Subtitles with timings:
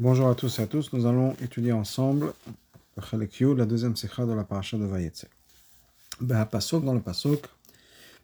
[0.00, 2.32] Bonjour à tous et à tous, nous allons étudier ensemble
[2.96, 5.26] la deuxième sikha de la paracha de Vayetze.
[6.52, 7.44] Pasuk dans le pasuk,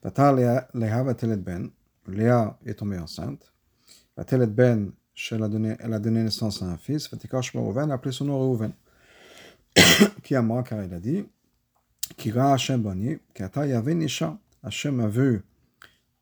[0.05, 1.69] Léa Vatelet Ben,
[2.07, 3.53] Léa est tombée enceinte,
[4.17, 4.93] Ben,
[5.33, 8.73] elle a donné, a naissance à un fils, Vatikar Shmo Reuven, appelé son nom Reuven,
[10.23, 11.27] qui a moi, car il a dit,
[12.17, 15.43] Kira Hashem Bani, Kata Yavin Isha, Hashem a vu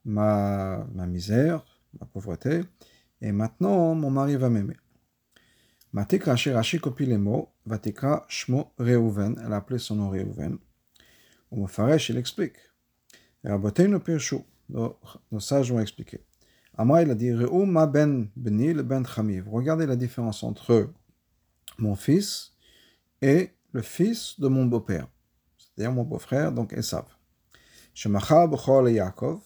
[0.07, 1.63] ma, ma misère,
[2.01, 2.63] ma pauvreté,
[3.21, 4.77] et maintenant mon mari va m'aimer.
[5.93, 10.57] Matikra Rashi copie les mots, Vatikra Shmo Reuven, elle a appelé son nom Reuven.
[11.51, 12.57] Au Mofaresh, il explique.
[13.45, 14.39] Rabotenu Pirshu,
[14.71, 16.25] nos sages ont expliqué.
[16.79, 19.47] Amra, il a dit Reu ma ben beni, le ben chamiv.
[19.51, 20.91] Regardez la différence entre
[21.77, 22.55] mon fils
[23.21, 25.09] et le fils de mon beau-père,
[25.59, 27.05] c'est-à-dire mon beau-frère, donc Esav.
[27.93, 29.41] Shemachal b'chol Yaakov.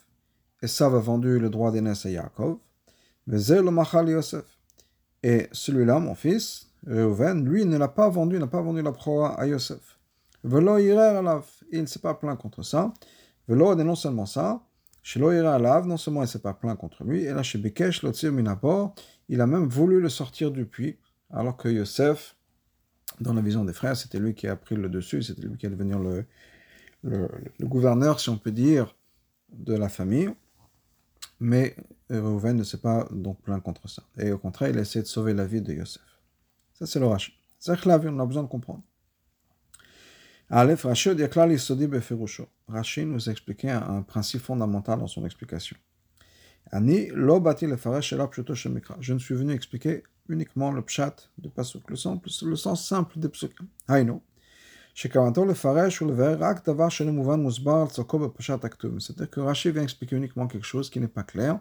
[0.63, 2.59] Esav a vendu le droit d'aînesse à Yaakov.
[3.27, 4.56] Vezer le machal Yosef.
[5.27, 9.35] Et celui-là, mon fils, Reuven, lui, ne l'a pas vendu, n'a pas vendu la proie
[9.35, 9.99] à Yosef.
[10.45, 12.95] Velo il ne s'est pas plaint contre ça.
[13.49, 14.63] Velo, et non seulement ça,
[15.03, 18.05] Shelo alav, non seulement il ne s'est pas plaint contre lui, et là, chez Bekesh,
[18.25, 18.95] Minapor,
[19.29, 20.97] il a même voulu le sortir du puits,
[21.31, 22.37] alors que Yosef,
[23.21, 25.67] dans la vision des frères, c'était lui qui a pris le dessus, c'était lui qui
[25.67, 26.25] allait devenir le,
[27.03, 28.95] le, le, gouverneur, si on peut dire,
[29.53, 30.31] de la famille.
[31.41, 31.77] Mais
[32.09, 34.03] Reuven ne s'est pas donc plaint contre ça.
[34.19, 36.03] Et au contraire, il a essayé de sauver la vie de Yosef.
[36.75, 37.33] Ça, c'est le Rashi.
[37.59, 38.83] C'est on a besoin de comprendre.
[40.49, 41.11] Aleph, Rashi
[42.69, 45.77] Rashi nous expliquait un, principe fondamental dans son explication.
[46.71, 51.97] Ani lo bati le Je ne suis venu expliquer uniquement le pshat de pasuk, le
[51.97, 53.67] sens, le sens simple des psukim.
[53.89, 54.23] Haïno.
[54.96, 58.98] שכוונתו לפרש ולבאר רק דבר שאינו מובן מוסבר על צורכו בפשט הכתוב.
[58.98, 61.60] C'est-à-dire que Rashi vient expliquer uniquement quelque chose qui n'est pas clair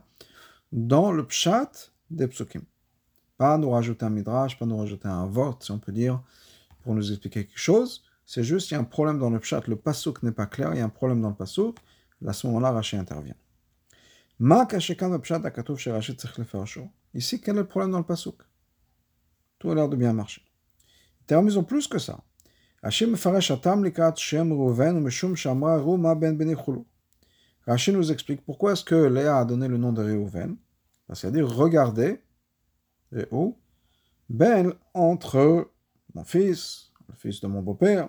[0.73, 1.71] dans le pshat
[2.11, 2.63] des psukim.
[3.37, 6.21] Pas nous rajouter un midrash, pas nous rajouter un vote, si on peut dire,
[6.83, 8.03] pour nous expliquer quelque chose.
[8.27, 10.73] C'est juste, il y a un problème dans le pshat, le pasuk n'est pas clair,
[10.75, 11.77] il y a un problème dans le pasuk.
[12.27, 13.35] À ce moment-là, Rashi intervient.
[17.15, 18.37] Ici, quel est le problème dans le pasuk
[19.59, 20.43] Tout a l'air de bien marcher.
[21.27, 22.21] Terminons plus que ça.
[22.86, 23.18] Rashi nous
[28.12, 30.56] explique pourquoi est-ce que Léa a donné le nom de Reuven.
[31.08, 32.22] Parce qu'elle dit regardez,
[33.12, 33.54] Reu,
[34.30, 35.72] ben entre
[36.14, 38.08] mon fils, le fils de mon beau-père,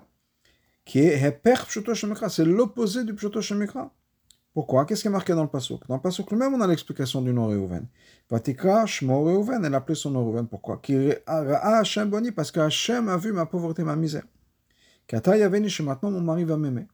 [0.85, 3.91] qui est Heper Pshuto c'est l'opposé du Pshuto Shemikra.
[4.53, 4.85] Pourquoi?
[4.85, 5.87] Qu'est-ce qui est marqué dans le Pasuk?
[5.87, 7.87] Dans le Pasuk lui-même, on a l'explication du nom Reuven.
[8.29, 10.47] Vatikra Shmo Reuven, elle a appelé son nom Reuven.
[10.47, 10.79] Pourquoi?
[12.35, 14.21] Parce que Hashem a vu ma pauvreté, ma misère.
[15.11, 16.87] Maintenant mon mari va m'aimer.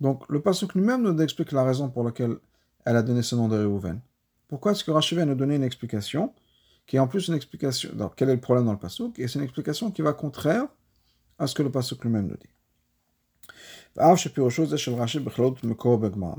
[0.00, 2.36] Donc le Pasuk lui-même nous explique la raison pour laquelle
[2.84, 3.68] elle a donné ce nom de.
[4.48, 6.32] Pourquoi est-ce que Rashi vient nous donner une explication
[6.88, 7.90] qui est en plus une explication.
[7.94, 9.18] Donc, quel est le problème dans le Pasuk?
[9.18, 10.66] Et c'est une explication qui va contraire
[11.38, 12.48] à ce que le Pasuk lui-même nous dit.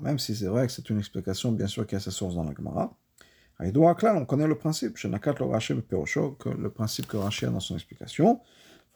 [0.02, 2.44] Même si c'est vrai que c'est une explication, bien sûr, qui a sa source dans
[2.44, 2.98] la Gemara.
[3.60, 8.42] On connaît le principe, que le principe que Rashi a dans son explication.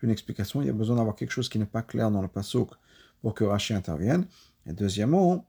[0.00, 2.28] d'une explication, il y a besoin d'avoir quelque chose qui n'est pas clair dans le
[2.28, 2.70] pasuk
[3.20, 4.26] pour que Rashi intervienne.
[4.66, 5.46] Et deuxièmement,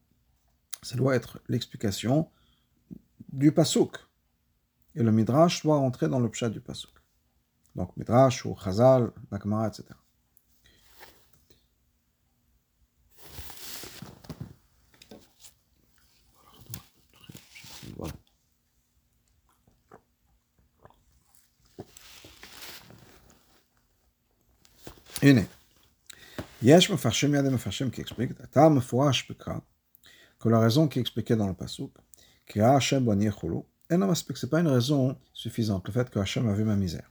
[0.82, 2.30] ça doit être l'explication
[3.32, 3.98] du pasuk.
[4.96, 6.92] Et le midrash doit rentrer dans le pshat du pasuk.
[7.76, 9.84] Donc midrash ou chazal, la etc.
[25.23, 25.41] הנה,
[26.63, 29.59] יש מפרשים יד המפרשים qui expliquent, אתה מפורש בכך,
[30.41, 32.01] que la raison qui est expliquée dans le pasuk,
[32.47, 36.19] כי ראה השם בני יחולו, אינו מספיק, c'est pas une raison suffisante, le fait que
[36.19, 37.11] Hachem a vu ma misère.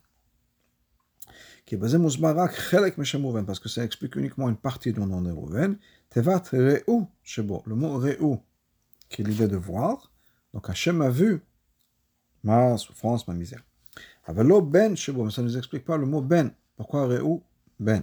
[1.65, 4.99] כי בזה מוסבר רק חלק משם ראובן, parce que ça explique uniquement une partie du
[4.99, 5.75] nom de Rouven,
[6.09, 8.37] תיבת ראו שבו, le mot ראו,
[9.09, 10.11] qui est l'idée de voir,
[10.53, 11.41] donc Hachem a vu
[12.43, 13.61] ma souffrance, ma misère.
[14.27, 17.41] אבל לא בן שבו, mais ça ne nous explique pas le mot ben, pourquoi ראו
[17.78, 18.02] Ben.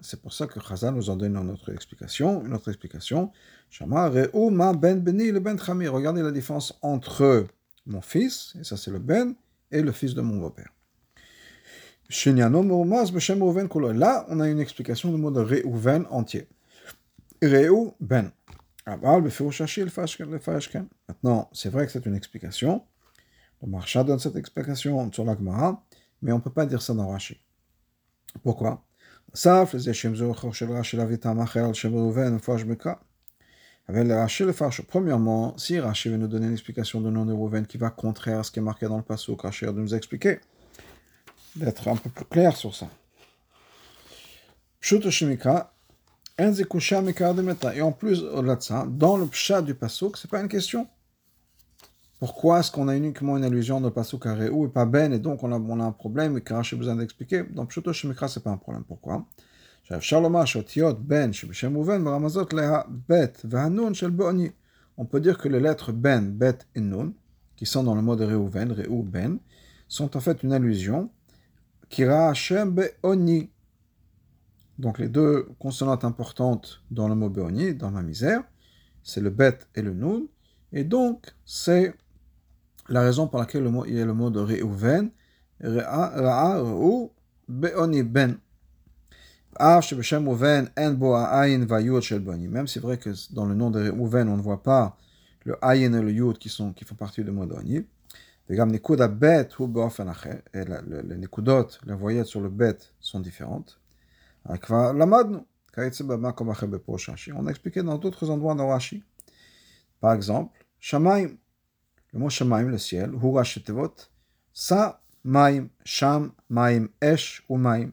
[0.00, 2.44] C'est pour ça que Chazal nous en donne une autre explication.
[2.44, 3.32] Une autre explication.
[3.80, 7.46] ben beni le ben Regardez la différence entre
[7.86, 9.34] mon fils, et ça c'est le ben,
[9.72, 10.70] et le fils de mon beau-père.
[12.08, 16.46] Là, on a une explication du mot de Reuven entier.
[17.42, 18.30] Reu ben.
[21.08, 22.84] Maintenant, c'est vrai que c'est une explication.
[23.60, 25.84] Le Marsha donne cette explication sur la Gemara,
[26.26, 27.40] mais on ne peut pas dire ça dans Rashi.
[28.42, 28.84] Pourquoi?
[34.88, 38.42] Premièrement, si Rashi veut nous donner une explication de nom de qui va contraire à
[38.42, 40.40] ce qui est marqué dans le passage, Rashi de nous expliquer,
[41.54, 42.88] d'être un peu plus clair sur ça.
[46.40, 50.88] Et en plus, au-delà de ça, dans le pshat du pasuk, c'est pas une question.
[52.18, 55.18] Pourquoi est-ce qu'on a uniquement une allusion le pasuk à Réou et pas Ben, et
[55.18, 57.42] donc on a, on a un problème et que Rashi a besoin d'expliquer?
[57.50, 58.84] Dans Pshuto Shemikra, c'est pas un problème.
[58.84, 59.26] Pourquoi?
[64.98, 67.12] On peut dire que les lettres ben, bet et nun,
[67.54, 69.38] qui sont dans le mot de Reuven, Reu ben,
[69.86, 71.10] sont en fait une allusion
[71.90, 73.50] Kira Hashem Be'oni.
[74.78, 78.42] Donc les deux consonantes importantes dans le mot Be'oni, dans ma misère,
[79.02, 80.22] c'est le bet et le nun.
[80.72, 81.94] Et donc, c'est
[82.88, 85.10] la raison pour laquelle le mot, il y a le mot de Reuven,
[85.60, 87.10] Ra'a, Reu,
[87.48, 88.38] Be'oni ben.
[89.58, 89.80] Même
[92.66, 94.98] c'est vrai que dans le nom de Reuven, on ne voit pas
[95.44, 97.86] le ayin et le yud qui, sont, qui font partie du mot d'Oni.
[98.48, 98.64] Et les
[101.16, 103.80] nikudot, les voyettes sur le bet sont différentes.
[104.44, 104.52] On
[107.46, 109.02] a expliqué dans d'autres endroits dans Rashi.
[110.00, 111.30] Par exemple, Shamaim,
[112.16, 113.94] le mot Shamaim, le ciel, Hu Rashitevot,
[114.52, 117.92] Sa Maim, Sham, Maim, Esh ou Maim.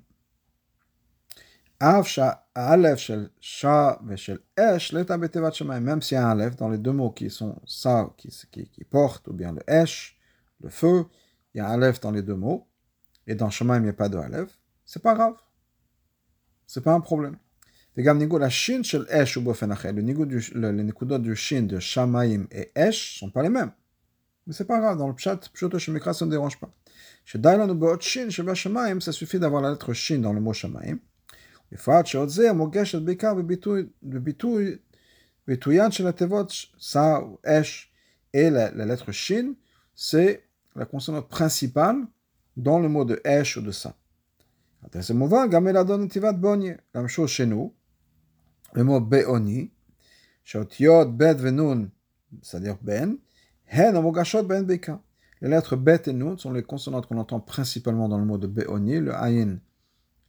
[1.82, 2.04] Même
[6.02, 7.60] s'il y a un Aleph dans les deux mots qui sont
[8.16, 8.30] qui,
[9.28, 10.18] ou bien le Esh,
[10.62, 11.06] le feu,
[11.54, 12.66] il y a un Aleph dans les deux mots,
[13.28, 15.36] et dans Shemaim, il n'y a pas de Aleph, c'est pas grave.
[16.66, 17.38] C'est pas un problème.
[17.98, 23.30] Esh ou Le niveau du, le, les nikudot du Shin de Shamaim et Esh sont
[23.30, 23.72] pas les mêmes.
[24.46, 26.70] Mais c'est pas grave, dans le chat, Pshoto Shemekra, ça ne dérange pas.
[27.26, 30.42] Chez Dailan ou Beot Shin, chez Bashamaim, ça suffit d'avoir la lettre Shin dans le
[30.42, 31.00] mot Shamaim.
[31.72, 34.82] Et Fat, chez Otzer, Mogesh, Bekar, Bebitouy,
[35.48, 36.48] Betouyan, chez la Tevot,
[36.78, 37.92] ça Esh,
[38.34, 39.54] et la, la lettre Shin,
[39.96, 40.44] c'est
[40.76, 42.06] la consonante principale
[42.58, 43.96] dans le mot de Esh ou de ça.
[45.02, 46.76] C'est mauvais, Gameladon Netivat Bonye.
[46.94, 47.74] La même chose chez nous,
[48.74, 49.72] le mot Beoni,
[50.44, 51.90] chez Otiot, Bet, Venun,
[52.42, 53.18] c'est-à-dire Ben,
[53.76, 54.68] ben
[55.42, 58.48] les lettres bet et nun sont les consonantes qu'on entend principalement dans le mot de
[58.48, 59.00] beoni.
[59.00, 59.60] Le ayin,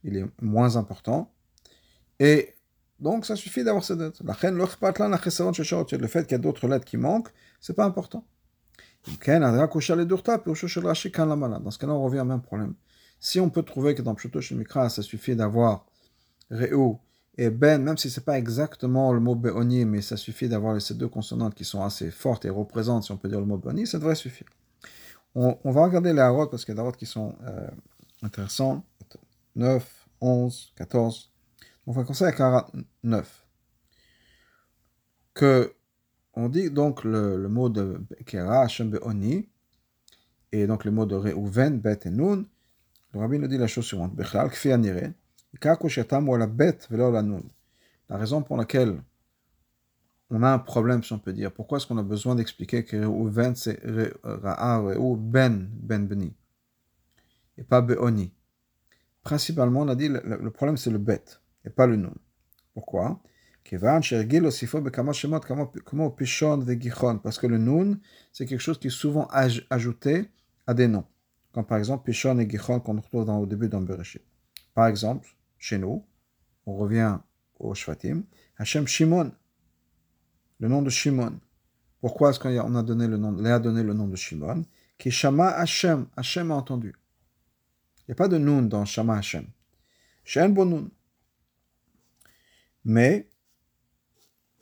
[0.03, 1.31] il est moins important.
[2.19, 2.55] Et
[2.99, 4.21] donc, ça suffit d'avoir ces lettres.
[4.25, 4.33] Le
[6.07, 7.29] fait qu'il y a d'autres lettres qui manquent,
[7.61, 8.25] c'est pas important.
[9.05, 9.19] Dans ce
[11.77, 12.73] cas-là, on revient au même problème.
[13.19, 15.85] Si on peut trouver que dans Pshoto Mikra, ça suffit d'avoir
[16.49, 16.99] Réou
[17.37, 20.93] et Ben, même si c'est pas exactement le mot Be'oni, mais ça suffit d'avoir ces
[20.93, 23.85] deux consonantes qui sont assez fortes et représentent, si on peut dire le mot Be'oni,
[23.85, 24.47] ça devrait suffire.
[25.37, 27.67] On, va regarder les harots parce qu'il y a des harots qui sont euh,
[28.23, 28.85] intéressants.
[29.57, 31.31] 9, 11, 14.
[31.87, 33.45] On va commencer à 49.
[35.33, 35.73] Que
[36.35, 39.49] on dit donc le, mot de Kera, Hashem Be'oni,
[40.53, 42.45] et donc le mot de Reuven, Bet et Nun.
[43.13, 44.15] Le rabbin nous dit la chose suivante.
[44.15, 44.69] Bechlal, Kfi
[48.09, 49.01] la raison pour laquelle
[50.29, 51.51] on a un problème, si on peut dire.
[51.51, 53.79] Pourquoi est-ce qu'on a besoin d'expliquer que Reuven c'est
[54.97, 56.35] ou Ben, Ben Beni,
[57.57, 58.33] et pas Be'oni?
[59.23, 61.23] Principalement, on a dit le, problème c'est le Bet
[61.63, 62.13] et pas le nom.
[62.73, 63.21] Pourquoi?
[63.63, 63.79] Parce
[67.39, 67.99] que le nun,
[68.31, 69.27] c'est quelque chose qui est souvent
[69.71, 70.29] ajouté
[70.67, 71.05] à des noms.
[71.51, 74.21] Comme par exemple Pishon et Gichon qu'on retrouve dans, au début dans Bereshit.
[74.75, 75.34] Par exemple,
[75.65, 76.05] chez nous,
[76.67, 77.17] on revient
[77.59, 78.23] au Shvatim,
[78.57, 79.31] Hashem Shimon,
[80.59, 81.39] le nom de Shimon.
[82.01, 84.63] Pourquoi est-ce qu'on a donné le nom, a donné le nom de Shimon?
[84.99, 86.93] Qui Shama Hashem, Hashem a entendu.
[88.01, 89.47] Il n'y a pas de nun dans Shama Hashem.
[90.23, 90.89] Shen Bonun
[92.87, 93.27] mais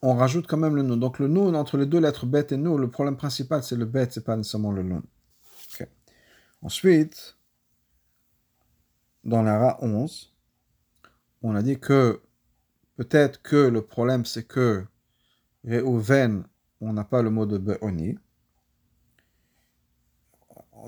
[0.02, 0.96] on rajoute quand même le nom.
[0.96, 3.86] Donc le nom entre les deux lettres bête et nous, le problème principal c'est le
[3.86, 5.04] bête, c'est pas nécessairement le nom.
[6.62, 7.38] Ensuite,
[9.26, 10.33] dans la Ra 11,
[11.44, 12.22] on a dit que
[12.96, 14.86] peut-être que le problème c'est que
[15.66, 16.44] Reuven,
[16.82, 18.18] on n'a pas le mot de Be'oni.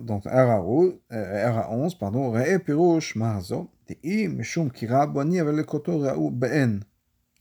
[0.02, 6.00] Donc Ra 11, euh, pardon, Re'e Pirouche Mahazo, Te'i Mishum Kira Boni avec le koto
[6.00, 6.80] Ra'u Be'en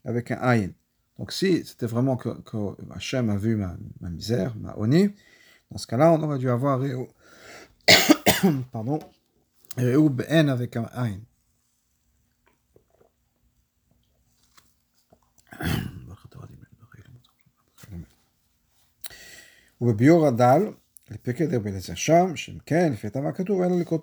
[0.04, 0.71] avec un aïn.
[1.18, 3.76] Donc si c'était vraiment que, que a vu ma,
[4.11, 5.09] misère, ma oni,
[5.71, 6.80] dans ce cas-là, on aurait dû avoir
[8.73, 8.99] pardon,
[9.76, 11.18] avec un Ain.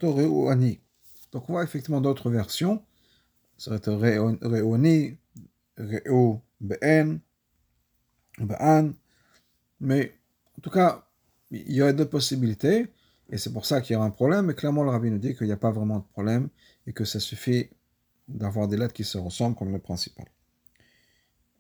[0.03, 0.79] ראו אני.
[1.33, 2.83] Donc on voit effectivement d'autres versions.
[3.59, 3.93] Ça va être
[4.43, 5.15] ראו אני,
[5.79, 7.19] ראו באן,
[8.38, 8.93] באן.
[9.81, 10.15] Mais
[10.59, 11.07] en tout cas,
[11.50, 12.88] il y a deux possibilités.
[13.29, 14.47] Et c'est pour ça qu'il y a un problème.
[14.47, 16.49] Mais clairement, le rabbi nous dit qu'il n'y a pas vraiment de problème
[16.87, 17.69] et que ça suffit
[18.29, 20.26] d'avoir des lettres qui se ressemblent comme le principal.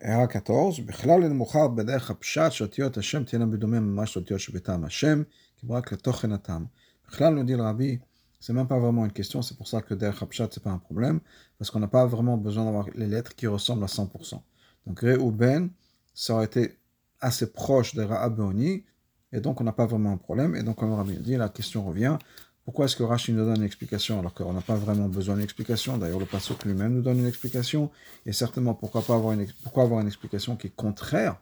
[0.00, 5.22] הערה 14, בכלל אין מוכר בדרך הפשט שאותיות השם תהיינה בדומה ממש לאותיות שבטעם השם,
[5.56, 6.66] כי רק לתוכן הטעם.
[7.08, 8.00] בכלל, nous dit le rabbi,
[8.40, 10.78] c'est même pas vraiment une question, c'est pour ça que derrière Hapshat, c'est pas un
[10.78, 11.20] problème,
[11.58, 14.40] parce qu'on n'a pas vraiment besoin d'avoir les lettres qui ressemblent à 100%.
[14.86, 15.70] Donc, Ré ou Ben,
[16.14, 16.78] ça aurait été
[17.20, 18.84] assez proche de Ra'aboni,
[19.32, 21.48] et donc on n'a pas vraiment un problème, et donc comme le rabbi dit, la
[21.48, 22.18] question revient,
[22.63, 25.43] pourquoi est-ce que Rashi nous donne une explication alors qu'on n'a pas vraiment besoin d'une
[25.43, 25.97] explication?
[25.97, 27.91] D'ailleurs, le Pasuk lui-même nous donne une explication.
[28.25, 31.41] Et certainement, pourquoi, pas avoir une, pourquoi avoir une explication qui est contraire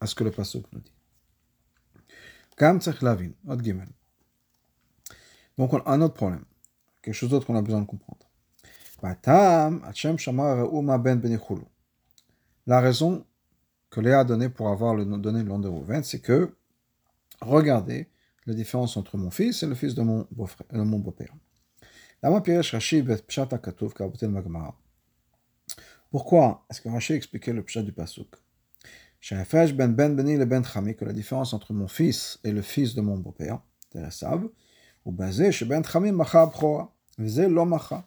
[0.00, 0.92] à ce que le Pasuk nous dit?
[5.58, 6.44] Donc, on a un autre problème.
[7.02, 8.26] Quelque chose d'autre qu'on a besoin de comprendre.
[12.66, 13.26] La raison
[13.90, 16.54] que Léa a donnée pour avoir le, donné le nom de Rouven, c'est que,
[17.40, 18.08] regardez,
[18.46, 21.34] la différence entre mon fils et le fils de mon beau-frère, de mon beau-père.
[26.10, 28.34] Pourquoi est-ce que Rashi expliquait le pshat du pasuk?
[29.30, 33.60] Ben ben ben que la différence entre mon fils et le fils de mon beau-père,
[35.04, 35.82] ou basé chez ben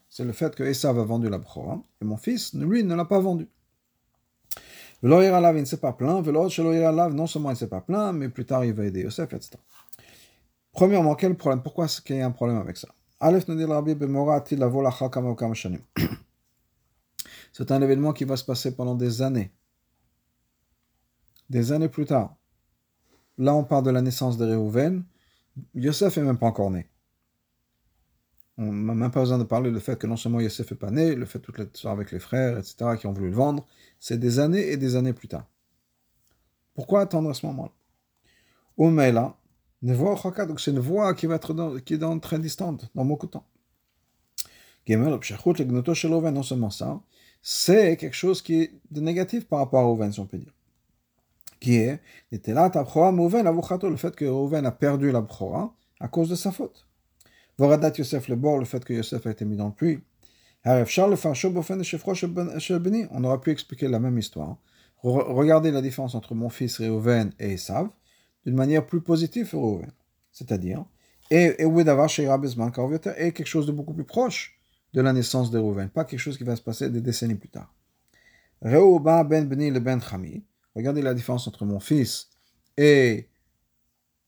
[0.10, 3.06] c'est le fait que Esav a vendu la bchora et mon fils, lui, ne l'a
[3.06, 3.48] pas vendu.
[5.04, 6.50] Velo il ne s'est pas plaint, velo
[7.12, 9.58] non seulement il ne s'est pas plaint, mais plus tard il va aider Yosef, etc.
[10.74, 11.62] Premièrement, quel problème?
[11.62, 12.90] Pourquoi est-ce qu'il y a un problème avec ça?
[17.54, 19.52] C'est un événement qui va se passer pendant des années.
[21.50, 22.36] Des années plus tard.
[23.38, 25.06] Là, on parle de la naissance de Réhouven.
[25.76, 26.90] Yosef n'est même pas encore né.
[28.58, 30.92] On n'a même pas besoin de parler du fait que non seulement Yosef n'est pas
[30.92, 33.66] né, le fait toute l'histoire avec les frères, etc., qui ont voulu le vendre.
[34.00, 35.46] C'est des années et des années plus tard.
[36.74, 39.34] Pourquoi attendre à ce moment-là?
[39.84, 43.26] Donc c'est une voix qui va être dans, qui est dans, très distante, dans beaucoup
[43.26, 43.46] de temps.
[44.88, 47.02] Non seulement ça,
[47.42, 50.54] c'est quelque chose qui est de négatif par rapport à Rouven, si on peut dire.
[51.60, 52.00] Qui est
[52.32, 56.88] le fait que Rouven a perdu la Bchora à cause de sa faute.
[57.58, 60.00] Voradat Yosef le bord, le fait que Yosef a été mis dans le puits.
[60.66, 60.84] On
[63.24, 64.58] aurait pu expliquer la même histoire.
[65.04, 67.90] Regardez la différence entre mon fils Réhouven et Esav
[68.46, 69.82] d'une manière plus positive pour
[70.32, 70.86] C'est-à-dire,
[71.32, 74.60] et, et, et quelque chose de beaucoup plus proche
[74.94, 77.50] de la naissance de Rouven, pas quelque chose qui va se passer des décennies plus
[77.50, 77.74] tard.
[78.62, 80.44] Reuba ben Beni le ben Chami.
[80.76, 82.30] Regardez la différence entre mon fils
[82.78, 83.28] et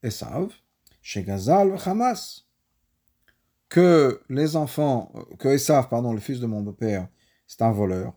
[0.03, 0.51] Esav.
[1.01, 2.45] Chez Gazal Hamas.
[3.69, 7.07] Que les enfants, que Esav, pardon, le fils de mon beau-père,
[7.47, 8.13] c'est un voleur.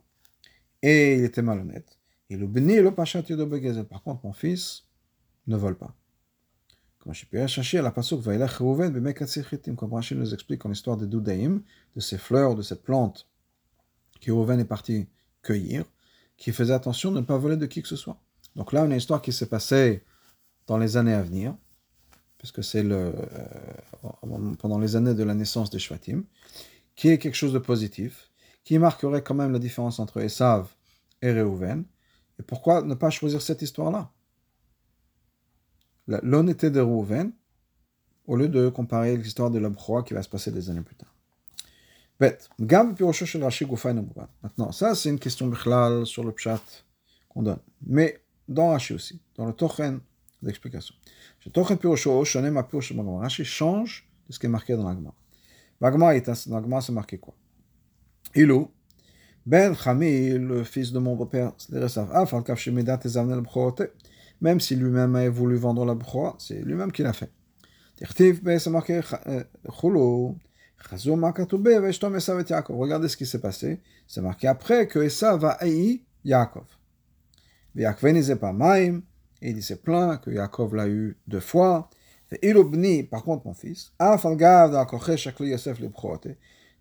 [0.83, 1.99] Et il était malhonnête.
[2.31, 4.85] Et le Beni le Pachat de Par contre, mon fils,
[5.49, 5.95] ne vole pas.
[7.01, 11.07] Comme Rashi à la pasuk Vailach Reuven b'mekatzichitim, comme Rashi nous explique en histoire des
[11.07, 11.63] Doudaïm,
[11.97, 13.29] de ces fleurs, de cette plante
[14.21, 15.09] que Reuven est parti
[15.43, 15.85] cueillir,
[16.37, 18.21] qui faisait attention de ne pas voler de qui que ce soit.
[18.57, 20.05] Donc là, une histoire qui s'est passée
[20.67, 21.57] dans les années à venir,
[22.37, 26.25] puisque c'est le, euh, pendant les années de la naissance des Shvatim,
[26.95, 28.31] qui est quelque chose de positif,
[28.65, 30.69] qui marquerait quand même la différence entre Esav
[31.23, 31.85] et Reuven.
[32.39, 34.13] Et pourquoi ne pas choisir cette histoire-là?
[36.09, 37.33] L'honnêteté de Rouven,
[38.27, 41.15] au lieu de comparer l'histoire de l'Abroa qui va se passer des années plus tard.
[44.43, 46.61] Maintenant, ça c'est une question bichlal sur le pshat
[47.29, 47.61] qu'on donne.
[47.87, 50.01] Mais dans Rashi aussi, dans le tochen
[50.43, 50.95] d'explication.
[51.47, 53.21] Le tochen pirosho, shonem ma pirosho magma.
[53.21, 55.15] Rashi change de ce qui est marqué dans l'agma.
[55.81, 57.35] L'agma, l'agma c'est marqué quoi?
[58.35, 58.69] Ilou,
[59.47, 63.93] ben Chami, le fils de mon beau-père, c'est Resav, af al kaf shemidat ezavnel bchorote
[64.41, 67.31] même si lui-même a voulu vendre la broie, c'est lui-même qui l'a fait.
[72.69, 73.81] Regardez ce qui s'est passé.
[74.07, 76.67] C'est marqué après que Esav va haï Yaakov.
[77.77, 77.85] Et
[79.43, 81.91] il s'est plaint que Yaakov l'a eu deux fois.
[83.11, 83.93] Par contre, mon fils,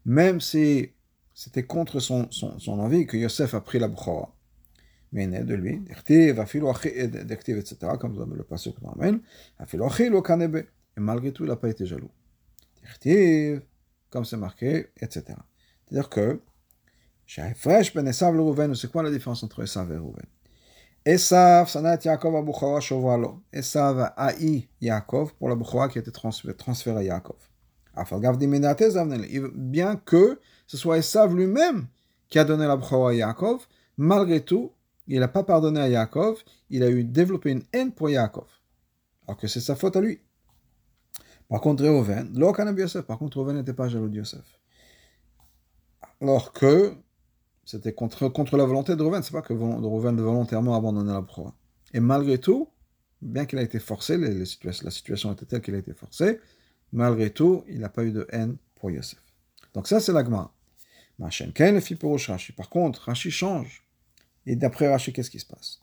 [0.06, 0.92] même si
[1.34, 4.37] c'était contre son, son, son envie que Yosef a pris la broie
[5.14, 5.82] né de lui,
[7.60, 7.94] etc.,
[10.98, 12.12] et malgré tout, il n'a pas été jaloux.
[14.10, 15.24] comme c'est marqué, etc.
[15.86, 16.42] C'est-à-dire que,
[17.94, 20.26] ben c'est quoi la différence entre et Rouven
[24.18, 24.32] a
[24.82, 25.56] Yaakov pour la
[25.90, 27.38] qui a été transférée à Yaakov.
[29.56, 30.98] Bien que ce soit
[31.34, 31.88] lui-même
[32.30, 34.72] qui a donné la à Yaakov, malgré tout,
[35.08, 38.48] il n'a pas pardonné à Yaakov, il a eu développé une haine pour Yaakov.
[39.28, 40.20] Alors que c'est sa faute à lui.
[41.50, 42.34] Par contre, Reuven,
[42.78, 44.60] Yosef, par contre, Reuven n'était pas jaloux de Yosef.
[46.22, 46.94] Alors que
[47.64, 51.56] c'était contre, contre la volonté de Reuven, c'est pas que Reuven volontairement abandonné la proie.
[51.94, 52.70] Et malgré tout,
[53.22, 54.46] bien qu'il a été forcé, la
[54.92, 56.40] situation était telle qu'il a été forcé,
[56.92, 59.22] malgré tout, il n'a pas eu de haine pour Yosef.
[59.74, 60.52] Donc ça, c'est l'agma.
[61.18, 63.87] Par contre, Rashi change.
[64.48, 65.80] Et d'après Rashi, qu'est-ce qui se passe?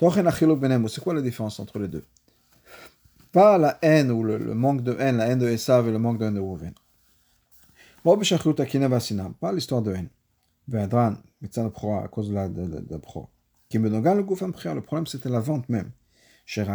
[0.00, 2.04] C'est quoi la différence entre les deux?
[3.30, 6.18] Pas la haine ou le, manque de haine, la haine de Esav et le manque
[6.18, 6.72] de haine de Reuven.
[8.02, 10.08] Pas l'histoire de haine.
[10.72, 13.28] À cause de la, de, de, pro.
[13.68, 15.90] Qui me le gouffre Le problème, c'était la vente même.
[16.56, 16.74] Ben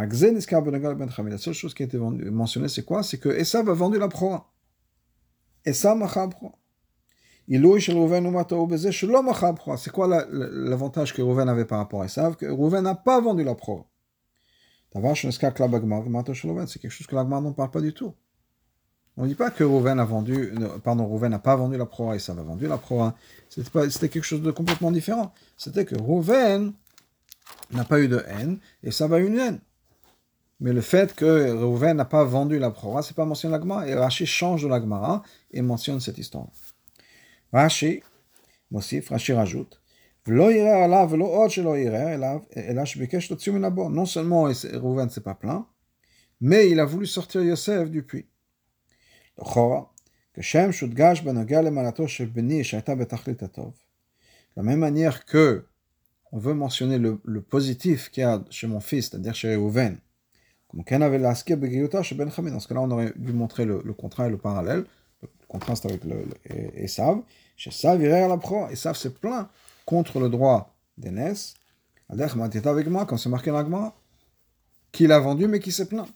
[1.30, 3.02] La seule chose qui a été mentionnée, c'est quoi?
[3.02, 4.52] C'est que Esav a vendu la proie.
[5.64, 6.58] Esav m'a proie.
[7.48, 7.60] C'est
[9.92, 13.54] quoi l'avantage que Rouven avait par rapport à Esav Que Rouven n'a pas vendu la
[13.54, 13.86] proie.
[14.94, 18.14] C'est quelque chose que l'Agmar n'en parle pas du tout.
[19.16, 22.66] On ne dit pas que Rouven n'a pas vendu la proie et ça a vendu
[22.66, 23.14] la proie.
[23.48, 25.32] C'était quelque chose de complètement différent.
[25.56, 26.72] C'était que Rouven
[27.72, 29.60] n'a pas eu de haine et ça va une haine.
[30.60, 33.88] Mais le fait que Rouven n'a pas vendu la proie, c'est pas mentionné l'Agmara.
[33.88, 36.46] Et Rashi change de l'Agmara et mentionne cette histoire.
[38.70, 39.80] Mossif, Rashi rajoute.
[43.90, 44.42] Non seulement
[44.74, 45.66] Rouven s'est pas plaint,
[46.40, 48.26] mais il a voulu sortir Yosef du puits.
[49.36, 49.42] De
[54.56, 55.66] la même manière que
[56.32, 59.98] on veut mentionner le, positif qu'il y a chez mon fils, c'est-à-dire chez Ben
[60.72, 64.84] Dans ce cas-là, on aurait dû montrer le, et le parallèle,
[65.20, 66.24] le contraste avec le,
[67.58, 68.68] il la pro.
[68.68, 69.48] Esav s'est plaint
[69.86, 71.36] contre le droit d'Enes.
[72.08, 73.94] avec moi, quand c'est marqué dans
[74.92, 76.08] qu'il a vendu, mais qui s'est plaint.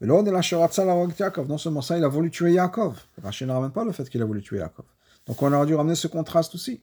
[0.00, 3.00] Mais lors de la Yaakov, non seulement ça, il a voulu tuer Yaakov.
[3.22, 4.84] Rachid ne ramène pas le fait qu'il a voulu tuer Yaakov.
[5.26, 6.82] Donc on aurait dû ramener ce contraste aussi.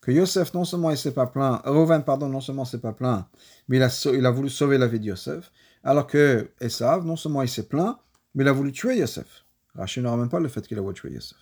[0.00, 3.24] Que Yosef, non seulement il s'est pas plaint, Reuven, pardon, non seulement s'est pas plaint,
[3.68, 5.52] mais il a, il a voulu sauver la vie de Yosef.
[5.84, 7.96] Alors que Esav, non seulement il s'est plaint,
[8.34, 9.44] mais il a voulu tuer Yosef.
[9.76, 11.38] Rachid ne ramène pas le fait qu'il a voulu tuer Yosef.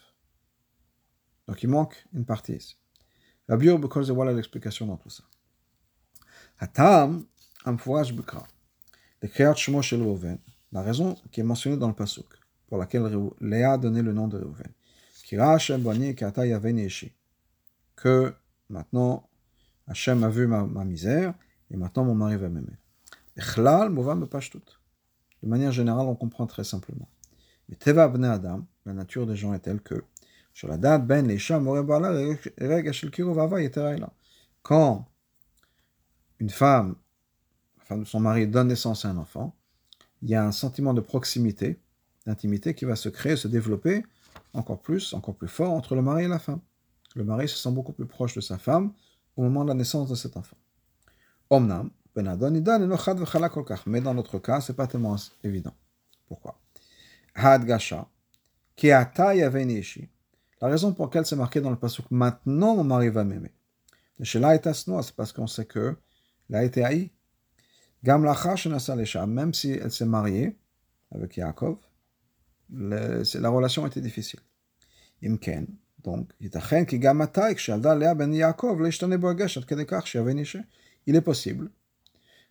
[1.51, 2.77] Donc il manque une partie ici.
[3.49, 3.81] La Biur
[4.15, 5.25] voilà l'explication dans tout ça.
[6.61, 7.25] Hatam.
[7.67, 7.73] Le
[10.03, 10.39] Reuven,
[10.71, 12.29] la raison qui est mentionnée dans le Pasuk,
[12.69, 13.03] pour laquelle
[13.41, 14.73] Léa a donné le nom de Reuven.
[15.25, 16.89] Kira Hashem Bani Kata Yaven.
[17.97, 18.33] Que
[18.69, 19.29] maintenant,
[19.89, 21.35] Hashem a vu ma, misère,
[21.69, 22.79] et maintenant mon mari va m'aimer.
[23.37, 24.63] Echlal Movam Pashtut.
[25.43, 27.09] De manière générale, on comprend très simplement.
[27.69, 30.05] Mais Teva Adam, la nature des gens est telle que,
[30.63, 31.39] Ben
[34.63, 35.09] Quand
[36.39, 36.97] une femme,
[37.79, 39.57] la femme de son mari, donne naissance à un enfant,
[40.23, 41.81] il y a un sentiment de proximité,
[42.27, 44.05] d'intimité qui va se créer, se développer
[44.53, 46.61] encore plus, encore plus fort entre le mari et la femme.
[47.15, 48.93] Le mari se sent beaucoup plus proche de sa femme
[49.37, 50.57] au moment de la naissance de cet enfant.
[51.49, 52.23] Omnam, mais
[54.01, 55.75] dans notre cas, c'est pas tellement évident.
[56.27, 56.61] Pourquoi?
[57.35, 58.09] Hadgasha,
[60.61, 63.53] La raison pour laquelle c'est marqué dans le passage maintenant mon mari va m'aimer.
[64.23, 64.39] C'est
[65.17, 65.97] parce qu'on sait que
[66.53, 67.11] a été haï
[68.03, 70.59] même si elle s'est mariée
[71.13, 71.77] avec Yaakov,
[72.71, 74.41] la relation était difficile.
[75.23, 75.67] Imken,
[76.03, 76.51] donc, il
[81.17, 81.71] est possible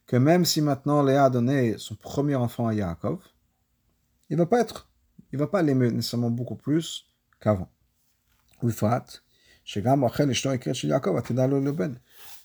[0.05, 3.19] que même si maintenant Léa a donné son premier enfant à Yaakov,
[4.29, 4.37] il
[5.31, 7.05] il va pas l'aimer nécessairement beaucoup plus
[7.39, 7.69] qu'avant.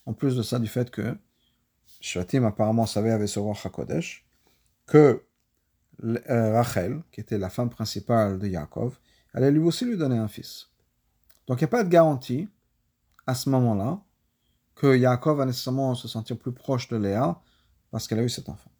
[0.05, 1.17] En plus de ça, du fait que
[1.99, 4.25] Shatim apparemment savait avec ce roi Hakodesh
[4.85, 5.23] que
[6.03, 8.99] euh, Rachel, qui était la femme principale de Yaakov,
[9.33, 10.69] allait lui aussi lui donner un fils.
[11.47, 12.47] Donc il n'y a pas de garantie
[13.25, 14.01] à ce moment-là
[14.75, 17.41] que Yaakov va nécessairement se sentir plus proche de Léa
[17.91, 18.71] parce qu'elle a eu cet enfant.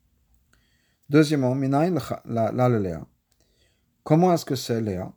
[1.09, 3.05] Deuxièmement, Minaïn la le Léa.
[4.05, 5.11] Comment est-ce que c'est Léa?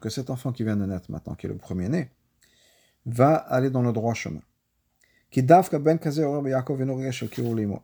[0.00, 2.10] Que cet enfant qui vient de naître maintenant, qui est le premier-né,
[3.06, 4.42] va aller dans le droit chemin.
[5.34, 5.98] Ben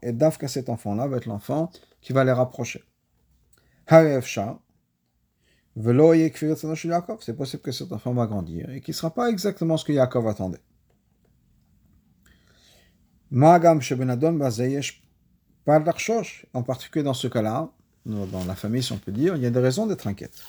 [0.02, 1.70] Et Dafka cet enfant-là va être l'enfant
[2.02, 2.84] qui va les rapprocher.
[7.20, 9.92] C'est possible que cet enfant va grandir et qu'il ne sera pas exactement ce que
[9.94, 10.60] Yaakov attendait.
[16.52, 17.72] En particulier dans ce cas-là,
[18.06, 20.42] dans la famille, si on peut dire, il y a des raisons d'être inquiète.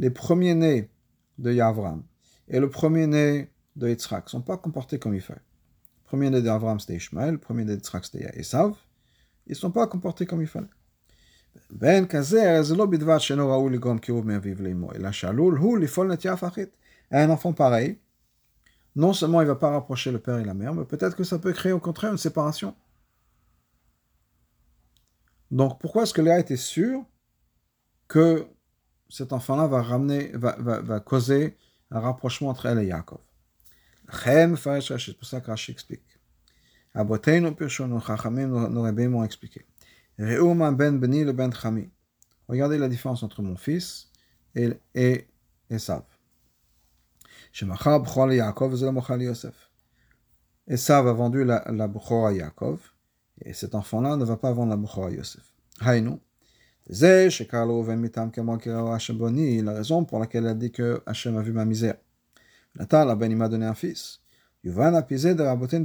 [0.00, 0.90] Les premiers-nés
[1.38, 2.02] de Yavram
[2.48, 5.32] et le premier-né de Yitzhak ne sont pas comportés comme il faut.
[5.34, 8.74] Le premier-né d'Avram c'était Ishmael, le premier-né de Yitzhak c'était Esav.
[9.46, 10.66] Ils ne sont pas comportés comme il fallait.
[11.70, 12.06] Ben
[17.10, 17.98] Un enfant pareil,
[18.96, 21.24] non seulement il ne va pas rapprocher le père et la mère, mais peut-être que
[21.24, 22.74] ça peut créer au contraire une séparation.
[25.50, 27.04] Donc pourquoi est-ce que Léa était sûre
[28.06, 28.46] que
[29.08, 31.56] cet enfant-là va ramener, va, va, va, causer
[31.90, 33.20] un rapprochement entre elle et Yaakov?
[34.10, 36.02] C'est pour ça que Rashi explique.
[36.94, 39.66] Chachamim, nos m'ont expliqué.
[40.18, 41.90] Re'uma ben Beni le ben Chami.
[42.48, 44.10] Regardez la différence entre mon fils
[44.54, 45.28] et, et
[45.70, 46.02] Esav.
[47.58, 49.68] Shemachar Bchor Yaakov, Zela Mochal Yosef.
[50.68, 50.76] La,
[51.72, 52.78] la à Yaakov,
[53.44, 55.42] et cet enfant-là ne va pas vendre la Bchor à Yosef.
[55.80, 56.20] Hainu.
[56.88, 57.66] C'est la
[59.72, 61.96] raison pour laquelle elle dit que Hachem a vu ma misère.
[62.76, 64.20] Natal, ben, il m'a donné un fils.
[64.62, 65.84] De Raboten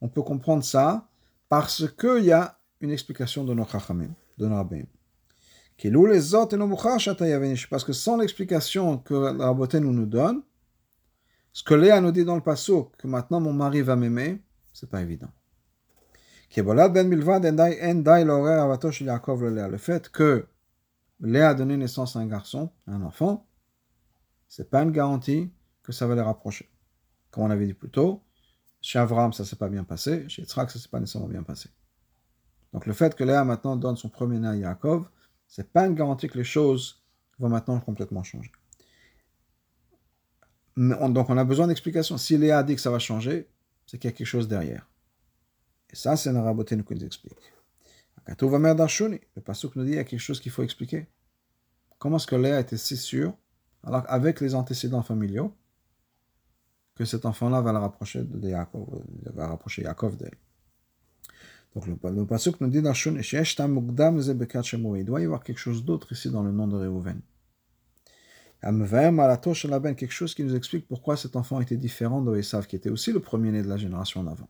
[0.00, 1.06] on peut comprendre ça
[1.48, 4.82] parce qu'il y a une explication de nos chachamim, de nos rabbins.
[7.70, 10.42] Parce que sans l'explication que la raboté nous, nous donne,
[11.52, 14.88] ce que Léa nous dit dans le passage, que maintenant mon mari va m'aimer, c'est
[14.88, 15.30] pas évident.
[16.56, 16.66] Ben
[19.70, 20.46] le fait que
[21.20, 23.46] Léa a donné naissance à un garçon, à un enfant,
[24.48, 26.68] c'est pas une garantie que ça va les rapprocher.
[27.30, 28.22] Comme on avait dit plus tôt,
[28.80, 30.28] chez Avram, ça s'est pas bien passé.
[30.28, 31.70] Chez Yitzhak, ça s'est pas nécessairement bien passé.
[32.72, 35.08] Donc le fait que Léa maintenant donne son premier né à Yaakov,
[35.46, 37.02] c'est pas une garantie que les choses
[37.38, 38.52] vont maintenant complètement changer.
[40.80, 42.16] Donc on a besoin d'explications.
[42.16, 43.48] Si Léa dit que ça va changer,
[43.86, 44.88] c'est qu'il y a quelque chose derrière.
[45.90, 47.52] Et ça, c'est une raboté qui nous explique.
[48.26, 51.06] Le passage nous dit qu'il y a quelque chose qu'il faut expliquer.
[51.98, 53.34] Comment est-ce que Léa était si sûre,
[53.82, 55.52] alors avec les antécédents familiaux,
[56.94, 59.02] que cet enfant-là va la rapprocher de Yaakov,
[59.34, 60.38] va rapprocher Yaakov d'elle?
[61.74, 66.30] Donc le, le pasuk nous dit dans il doit y avoir quelque chose d'autre ici
[66.30, 67.20] dans le nom de Reuven.
[68.62, 73.12] Quelque chose qui nous explique pourquoi cet enfant était différent de Esav, qui était aussi
[73.12, 74.48] le premier-né de la génération d'avant.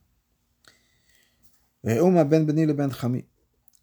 [1.85, 1.99] Ben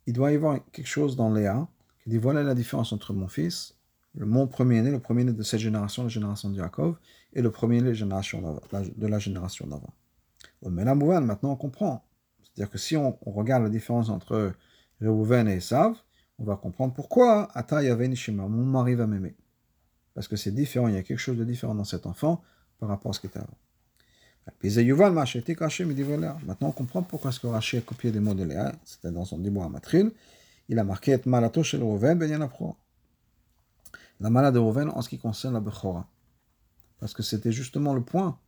[0.06, 1.68] il doit y avoir quelque chose dans Léa
[2.04, 3.78] qui dit voilà la différence entre mon fils
[4.18, 6.98] le mon premier-né, le premier-né de cette génération, la génération de Yaakov,
[7.34, 9.94] et le premier-né de la génération d'avant.
[10.64, 12.04] Mais là, maintenant on comprend.
[12.42, 14.54] C'est-à-dire que si on, regarde la différence entre
[15.02, 15.96] Reuven et Esav,
[16.40, 19.36] on va comprendre pourquoi Ata Yavenishima, mon mari va m'aimer.
[20.18, 22.42] Parce que c'est différent, il y a quelque chose de différent dans cet enfant
[22.80, 23.56] par rapport à ce qui était avant.
[26.44, 29.26] Maintenant, on comprend pourquoi ce que Rashi a copié des mots de Léa, c'était dans
[29.26, 30.12] son débois à Matril,
[30.70, 32.50] il a marqué et malato shel Reuven ben
[34.20, 36.10] la malade de Rouven en ce qui concerne la Bechora.
[37.00, 38.40] Parce que c'était justement le point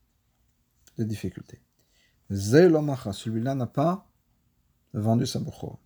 [0.97, 1.61] de difficulté.
[2.31, 4.07] celui-là n'a pas
[4.93, 5.77] vendu sa Bechora.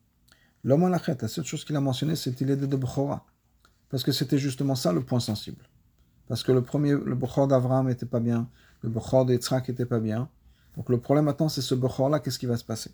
[0.63, 3.25] L'homme la seule chose qu'il a mentionné, c'est qu'il est de Bechora.
[3.89, 5.67] Parce que c'était justement ça le point sensible.
[6.27, 8.47] Parce que le premier, le Bechor d'Avraham n'était pas bien,
[8.81, 10.29] le Bechor d'Yitzhak n'était pas bien.
[10.75, 12.91] Donc le problème maintenant, c'est ce Bechor-là, qu'est-ce qui va se passer?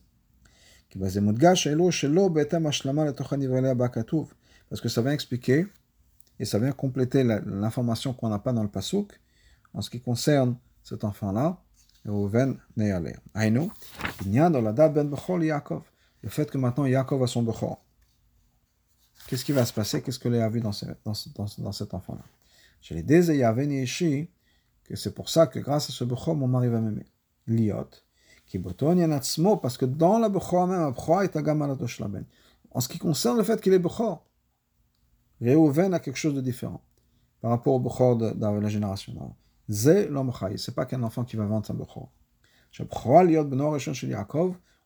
[4.70, 5.68] Parce que ça va expliquer
[6.40, 9.20] et ça vient compléter l'information qu'on n'a pas dans le Pasuk
[9.74, 11.58] en ce qui concerne cet enfant-là,
[12.06, 12.12] il
[14.26, 17.76] y a dans la date Ben le fait que maintenant Yaakov a son Bechol.
[19.28, 20.02] Qu'est-ce qui va se passer?
[20.02, 22.24] Qu'est-ce que Léa a vu dans cet enfant-là?
[22.82, 23.20] Je l'ai dit,
[24.84, 27.06] que c'est pour ça que grâce à ce Bechol, mon mari va m'aimer.
[27.48, 27.90] Liot.
[29.62, 32.26] Parce que dans la Bechor même, ben.
[32.72, 34.26] en ce qui concerne le fait qu'il est Bechor,
[35.42, 36.82] Réhouven a quelque chose de différent
[37.42, 39.38] par rapport au Bechor de, la génération d'avant.
[39.70, 40.10] Zé
[40.58, 42.12] c'est pas qu'un enfant qui va vendre un Bechor.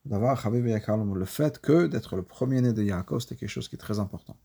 [0.06, 4.36] Le fait que d'être le premier-né de Yaakov, c'était quelque chose qui est très important.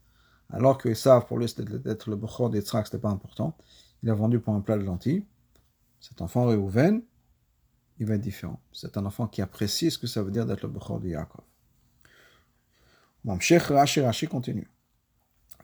[0.50, 3.56] Alors que Esav, pour lui, d'être le Bechor d'Yitzhak, c'était pas important.
[4.02, 5.24] Il a vendu pour un plat de lentilles.
[6.00, 7.02] Cet enfant Réhouven,
[7.98, 8.60] il va être différent.
[8.72, 11.44] C'est un enfant qui apprécie ce que ça veut dire d'être le Bechor de Yaakov.
[13.24, 14.70] Mamshech Rashi Rashi continue.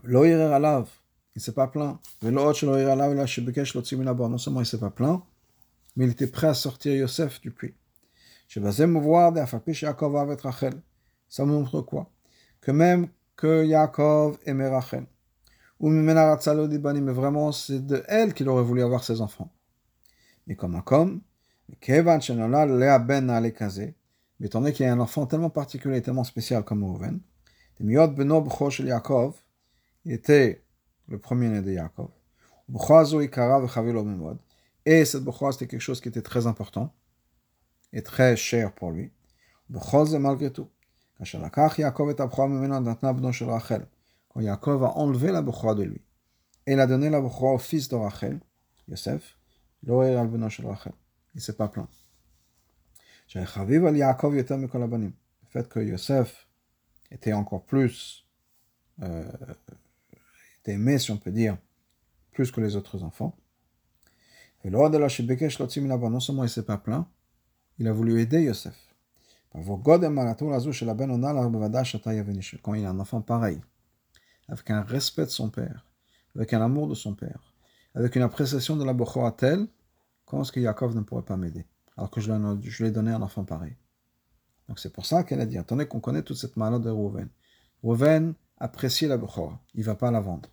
[0.02, 1.98] Lo il ne s'est pas plaint.
[2.22, 2.76] Non seulement
[4.60, 5.22] il s'est pas plaint,
[5.96, 7.74] mais il était prêt à sortir Yosef du puits.
[11.28, 12.10] Ça montre quoi?
[12.60, 15.06] Que même que Yaakov aimait Rachel,
[15.80, 19.52] ou mais vraiment c'est de elle qu'il aurait voulu avoir ses enfants.
[20.46, 21.20] Mais comme comme,
[21.68, 23.20] ben
[24.40, 27.20] mais étant donné qu'il y a un enfant tellement particulier, tellement spécial comme Reuven,
[27.80, 27.98] il
[30.12, 30.64] était
[31.08, 32.10] le premier-né de Yaakov.
[34.86, 36.94] Et cette Bechora, c'était quelque chose qui était très important
[37.92, 39.12] et très cher pour lui.
[39.70, 40.68] malgré tout.
[44.28, 46.00] Quand Yaakov a enlevé la Bechora de lui,
[46.66, 48.40] et il a donné la Bechora au fils de Rachel,
[48.88, 49.36] Yosef.
[49.86, 51.88] Il s'est pas plaint.
[53.34, 53.44] Le
[55.48, 56.48] fait que Yosef
[57.10, 58.26] était encore plus,
[59.00, 61.56] était aimé, si on peut dire,
[62.32, 63.36] plus que les autres enfants.
[64.64, 67.06] Et lors de la non seulement il ne s'est pas plaint,
[67.78, 68.83] il a voulu aider Yosef.
[72.62, 73.60] Quand il a un enfant pareil,
[74.48, 75.86] avec un respect de son père,
[76.34, 77.54] avec un amour de son père,
[77.94, 79.68] avec une appréciation de la Bochora telle,
[80.24, 83.22] comment est-ce que Yaakov ne pourrait pas m'aider alors que je lui ai donné un
[83.22, 83.76] enfant pareil?
[84.68, 87.28] Donc c'est pour ça qu'elle a dit, attendez qu'on connaît toute cette maladie de Rouven.
[87.84, 90.48] Rouven apprécie la Bochora, il ne va pas la vendre.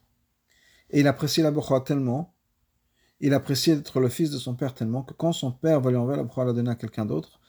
[0.92, 2.36] Et il apprécie la Bochora tellement,
[3.20, 5.98] il apprécie d'être le fils de son père tellement que quand son père va lui
[5.98, 7.41] enlever la Bochora, la donner à quelqu'un d'autre,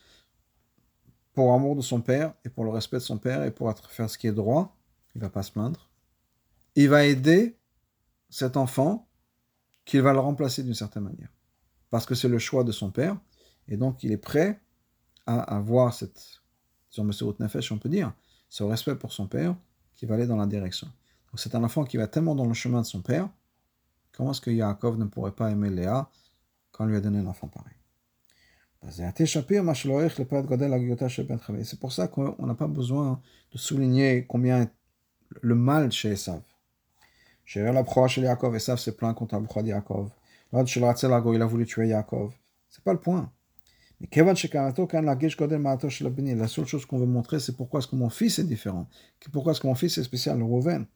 [1.32, 4.10] pour amour de son père et pour le respect de son père et pour faire
[4.10, 4.76] ce qui est droit,
[5.14, 5.88] il va pas se plaindre.
[6.74, 7.58] Il va aider
[8.30, 9.08] cet enfant
[9.84, 11.32] qu'il va le remplacer d'une certaine manière.
[11.90, 13.18] Parce que c'est le choix de son père.
[13.68, 14.60] Et donc, il est prêt
[15.26, 16.42] à avoir cette,
[16.88, 17.10] sur M.
[17.38, 18.12] Nefesh, on peut dire,
[18.48, 19.56] ce respect pour son père
[19.94, 20.88] qui va aller dans la direction.
[21.34, 23.28] C'est un enfant qui va tellement dans le chemin de son père.
[24.12, 26.10] Comment est-ce que Yaakov ne pourrait pas aimer Léa
[26.70, 27.81] quand on lui a donné un enfant pareil?
[28.90, 29.14] C'est
[31.80, 33.20] pour ça qu'on n'a pas besoin
[33.52, 34.68] de souligner combien
[35.40, 36.42] le mal chez Esav.
[37.44, 40.10] Chez la proie chez Yaakov, Esav s'est plaint contre la proie de Yaakov.
[40.52, 42.32] Il a voulu tuer Yaakov.
[42.68, 43.30] C'est pas le point.
[44.00, 44.08] Mais
[46.34, 48.88] la seule chose qu'on veut montrer, c'est pourquoi est-ce que mon fils est différent.
[49.32, 50.86] Pourquoi est-ce que mon fils est spécial, le Rouven.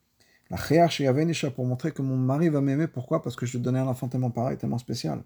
[0.50, 2.86] La chez pour montrer que mon mari va m'aimer.
[2.86, 5.22] Pourquoi Parce que je lui donnais un enfant tellement pareil, tellement spécial.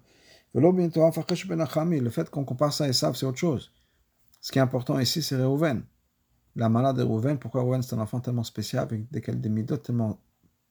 [0.53, 3.71] Le fait qu'on compare ça à Esav, c'est autre chose.
[4.41, 5.83] Ce qui est important ici, c'est Reuven.
[6.55, 10.19] La malade de pourquoi Reuven c'est un enfant tellement spécial, avec des, des tellement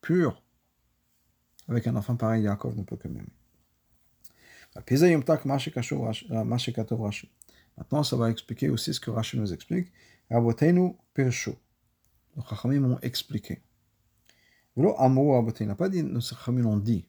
[0.02, 0.42] purs
[1.68, 3.32] Avec un enfant pareil, Yaakov ne peut que m'aimer.
[7.78, 9.90] Maintenant, ça va expliquer aussi ce que Rashi nous explique.
[10.30, 11.52] Rabotenu Pirshu.
[12.36, 13.62] Les Chachamim m'ont expliqué.
[14.76, 14.84] Il
[15.66, 17.06] n'a pas dit, nos Chachamim l'ont dit.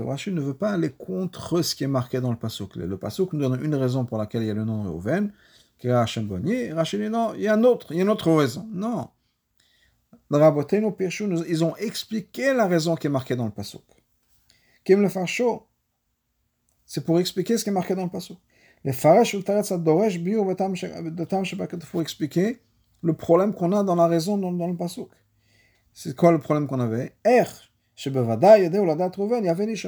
[0.00, 2.76] Rashi ne veut pas aller contre ce qui est marqué dans le Pasuk.
[2.76, 5.32] Le Pasuk nous donne une raison pour laquelle il y a le nom Reuven,
[5.78, 6.72] qui est Hachem Bonnier.
[6.72, 8.68] Rashi dit non, il y a un autre, il y a une autre raison.
[8.70, 9.08] Non.
[10.30, 13.82] Ils ont expliqué la raison qui est marquée dans le Pasuk.
[14.84, 15.66] Kim le chaud
[16.86, 18.38] c'est pour expliquer ce qui est marqué dans le Pasuk.
[18.82, 19.44] Les Farash il
[21.84, 22.60] faut expliquer
[23.02, 25.08] le problème qu'on a dans la raison dans, dans le Pasuk.
[25.92, 27.44] C'est quoi le problème qu'on avait Er,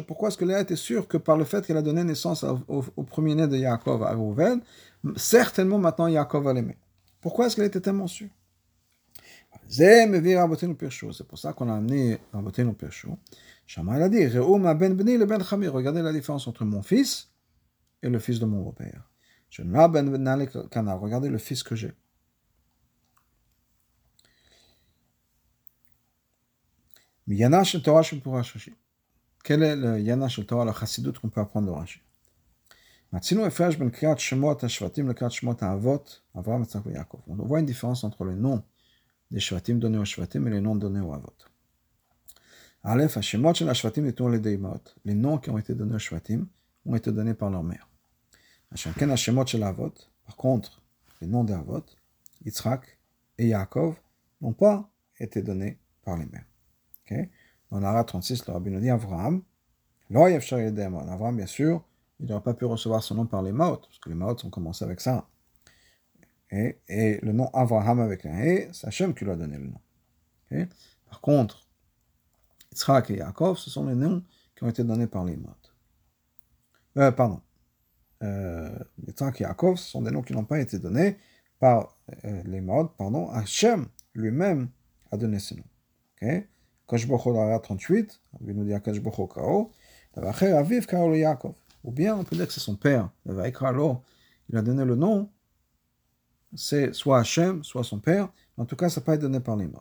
[0.06, 2.82] pourquoi est-ce que Léa était sûre que par le fait qu'elle a donné naissance au,
[3.04, 4.60] premier-né de Yaakov, à Reuven,
[5.16, 6.76] certainement maintenant Yaakov va l'aimer
[7.22, 8.28] Pourquoi est-ce qu'elle était tellement sûre?
[9.68, 13.08] C'est pour ça qu'on a amené Rabotenu Pirshu.
[13.66, 17.30] Shama a dit ben Regardez la différence entre mon fils
[18.02, 19.08] et le fils de mon beau-père.
[19.58, 21.92] Regardez le fils que j'ai.
[27.28, 28.74] Yana shel Torah shel Rashi.
[29.44, 32.00] Quel est le Yana shel Torah, le chassidut qu'on peut apprendre de Rashi?
[33.12, 36.02] Matzino efresh ben kriat shemot ha-shvatim le kriat shemot ha-avot,
[36.34, 37.20] Avraham, Yitzhak et Yaakov.
[37.28, 38.62] On voit une différence entre les noms
[39.30, 41.32] des shvatim donnés aux shvatim et les noms donnés aux avot.
[42.82, 44.82] Aleph, ha-shemot shel ha-shvatim étant les deimaot.
[45.04, 46.46] Les noms qui ont été donnés aux shvatim
[46.86, 47.88] ont été donnés par leur mère.
[48.72, 49.92] Hashanken ha-shemot shel avot.
[50.24, 50.82] Par contre,
[51.20, 51.84] les noms des avot,
[52.44, 52.98] Yitzhak
[53.38, 53.94] et Yaakov,
[54.40, 56.46] n'ont pas été donnés par les mères.
[57.70, 59.42] Dans l'Ara 36, le rabbi nous dit Avraham.
[60.14, 61.84] Avraham, bien sûr,
[62.20, 64.50] il n'aurait pas pu recevoir son nom par les Maot, parce que les Maot ont
[64.50, 65.26] commencé avec ça.
[66.50, 66.78] Et,
[67.22, 70.68] le nom Avraham avec un E, c'est Hachem qui lui a donné le nom.
[71.08, 71.66] Par contre,
[72.72, 74.22] Yitzhak et Yaakov, ce sont les noms
[74.54, 75.50] qui ont été donnés par les Maot.
[76.98, 77.40] Euh, pardon.
[78.22, 81.16] Euh, et Yaakov, ce sont des noms qui n'ont pas été donnés
[81.58, 83.30] par euh, les Maot, pardon.
[83.30, 84.68] Hachem lui-même
[85.10, 85.64] a donné noms.
[86.16, 86.46] Okay?
[86.92, 89.70] Kashbocho dans 38, il nous dit Kao,
[90.14, 91.54] Aviv Yaakov.
[91.84, 94.02] Ou bien on peut dire que c'est son père, Vaikralo,
[94.50, 95.30] il a donné le nom,
[96.54, 98.28] c'est soit Hachem, soit son père.
[98.58, 99.80] En tout cas, ça peut pas été donné par les mots.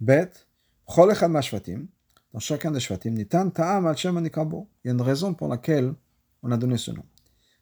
[0.00, 0.30] Bet,
[0.86, 5.94] dans chacun des shvatim, nitan ta'am al shem Il y a une raison pour laquelle
[6.44, 7.04] on a donné ce nom.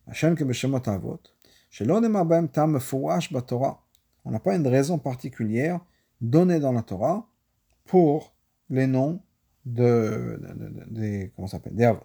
[0.06, 1.20] Hachem que b'shemot avot,
[1.70, 3.82] shelo nemar b'hem ta'am mefouash Torah.
[4.26, 5.80] On n'a pas une raison particulière
[6.20, 7.26] donnée dans la Torah
[7.86, 8.34] pour
[8.68, 9.20] les noms
[9.64, 10.40] de,
[10.90, 12.04] des, comment s'appelle, des avot.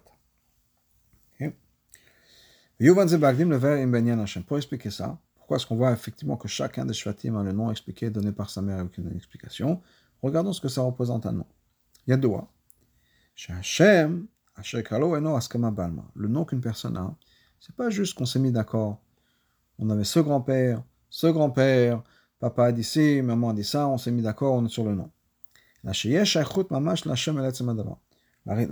[4.42, 7.70] Pour expliquer ça, pourquoi est-ce qu'on voit effectivement que chacun des shvatim a le nom
[7.70, 9.80] expliqué, donné par sa mère avec une explication?
[10.22, 11.46] Regardons ce que ça représente un nom.
[12.06, 12.30] Il y a deux
[16.14, 17.14] Le nom qu'une personne a,
[17.60, 19.00] c'est pas juste qu'on s'est mis d'accord.
[19.78, 22.02] On avait ce grand-père, ce grand-père,
[22.40, 24.84] papa a dit ci, maman a dit ça, on s'est mis d'accord, on est sur
[24.84, 25.10] le nom.
[25.84, 25.94] La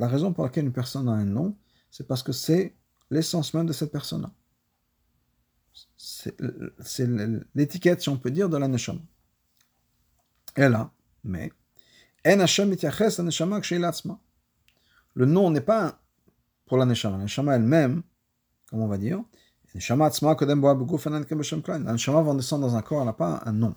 [0.09, 1.57] raison pour laquelle une personne a un nom,
[1.91, 2.77] c'est parce que c'est
[3.11, 4.31] l'essence même de cette personne-là.
[5.97, 6.37] C'est
[7.55, 9.01] l'étiquette, si on peut dire, de la neshama.
[10.57, 10.93] Et là,
[11.25, 11.53] mais,
[15.15, 16.01] le nom n'est pas
[16.67, 17.17] pour la neshama.
[17.17, 18.03] La neshama elle-même,
[18.69, 19.23] comme on va dire,
[19.75, 20.11] la neshama
[22.23, 23.75] va descendre dans un corps, elle n'a pas un nom.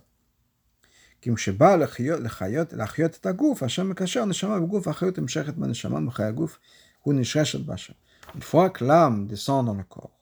[1.25, 1.37] Une
[8.41, 10.19] fois que l'âme descend dans le corps,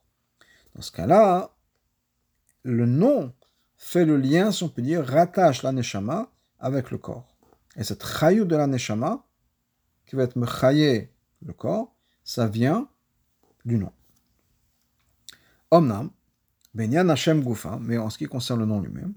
[0.75, 1.51] dans ce cas-là,
[2.63, 3.33] le nom
[3.77, 7.35] fait le lien, si on peut dire, rattache la neshama avec le corps.
[7.75, 9.25] Et cette chayou de la neshama,
[10.05, 11.09] qui va être mechaye
[11.45, 12.87] le corps, ça vient
[13.65, 13.91] du nom.
[15.71, 16.11] Omnam,
[16.73, 19.13] benyan Hashem gufa, mais en ce qui concerne le nom lui-même,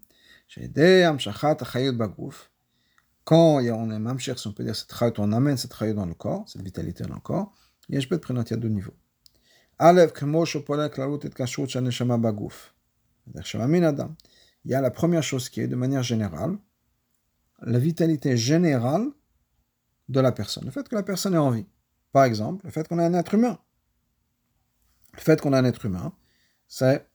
[3.24, 6.44] quand on est si on peut dire cette on amène cette chayut dans le corps,
[6.48, 7.52] cette vitalité dans le corps,
[7.88, 8.94] il y a de deux niveaux.
[9.78, 10.12] Alev.
[14.64, 16.56] Il y a la première chose qui est, de manière générale,
[17.62, 19.08] la vitalité générale
[20.08, 20.64] de la personne.
[20.64, 21.66] Le fait que la personne est en vie.
[22.12, 23.58] Par exemple, le fait qu'on a un être humain.
[25.14, 26.12] Le fait qu'on a un être humain,
[26.68, 27.06] c'est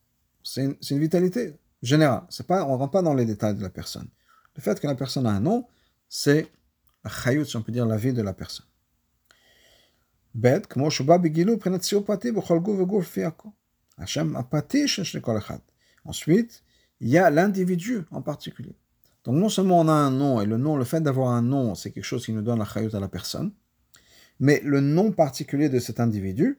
[0.58, 2.25] une, vitalité générale.
[2.29, 4.09] C'est pas, on ne rentre pas dans les détails de la personne.
[4.57, 5.67] Le fait que la personne a un nom,
[6.09, 6.49] c'est
[7.05, 8.67] la chayut, si on peut dire, la vie de la personne.
[10.35, 13.49] Bet, כמו שהוא בא בגילוי מבחינת ציור פרטי בכל גוף וגוף לפי הכל.
[13.99, 15.59] השם הפרטי שיש לכל אחד.
[16.09, 16.63] Ensuite,
[17.01, 18.77] il y a l'individu en particulier.
[19.25, 21.75] Donc non seulement on a un nom, et le nom, le fait d'avoir un nom,
[21.75, 23.53] c'est quelque chose qui nous donne la chayut à la personne,
[24.39, 26.59] mais le nom particulier de cet individu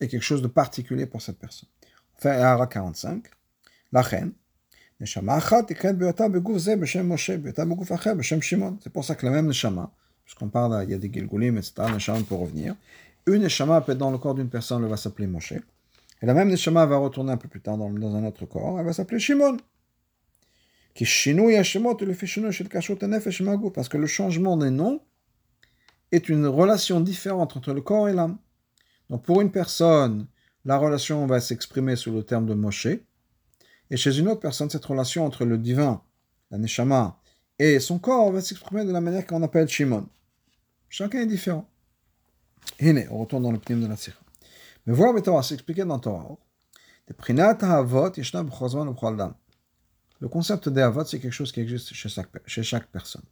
[0.00, 1.68] est quelque chose de particulier pour cette personne.
[2.16, 3.26] On fait Ara 45.
[3.93, 4.33] La reine.
[4.99, 5.21] C'est
[8.91, 9.91] pour ça que la même neshama,
[10.25, 12.75] puisqu'on parle, il y a des gilgulim, etc., neshama pour revenir.
[13.27, 15.53] Une neshama peut être dans le corps d'une personne, elle va s'appeler Moshe.
[15.53, 18.79] Et la même neshama va retourner un peu plus tard dans, dans un autre corps,
[18.79, 19.57] elle va s'appeler Shimon.
[23.73, 25.01] Parce que le changement des noms
[26.11, 28.37] est une relation différente entre le corps et l'âme.
[29.09, 30.27] Donc pour une personne,
[30.65, 32.87] la relation va s'exprimer sous le terme de Moshe.
[33.93, 36.01] Et chez une autre personne, cette relation entre le divin,
[36.49, 37.21] la Neshama,
[37.59, 40.09] et son corps va s'exprimer de la manière qu'on appelle Shimon.
[40.89, 41.69] Chacun est différent.
[42.79, 44.17] Et on retourne dans le pneume de la Sikha.
[44.87, 46.39] Mais voir Torah, c'est expliqué dans Torah.
[50.19, 53.25] Le concept d'Avot, c'est quelque chose qui existe chez chaque, personne.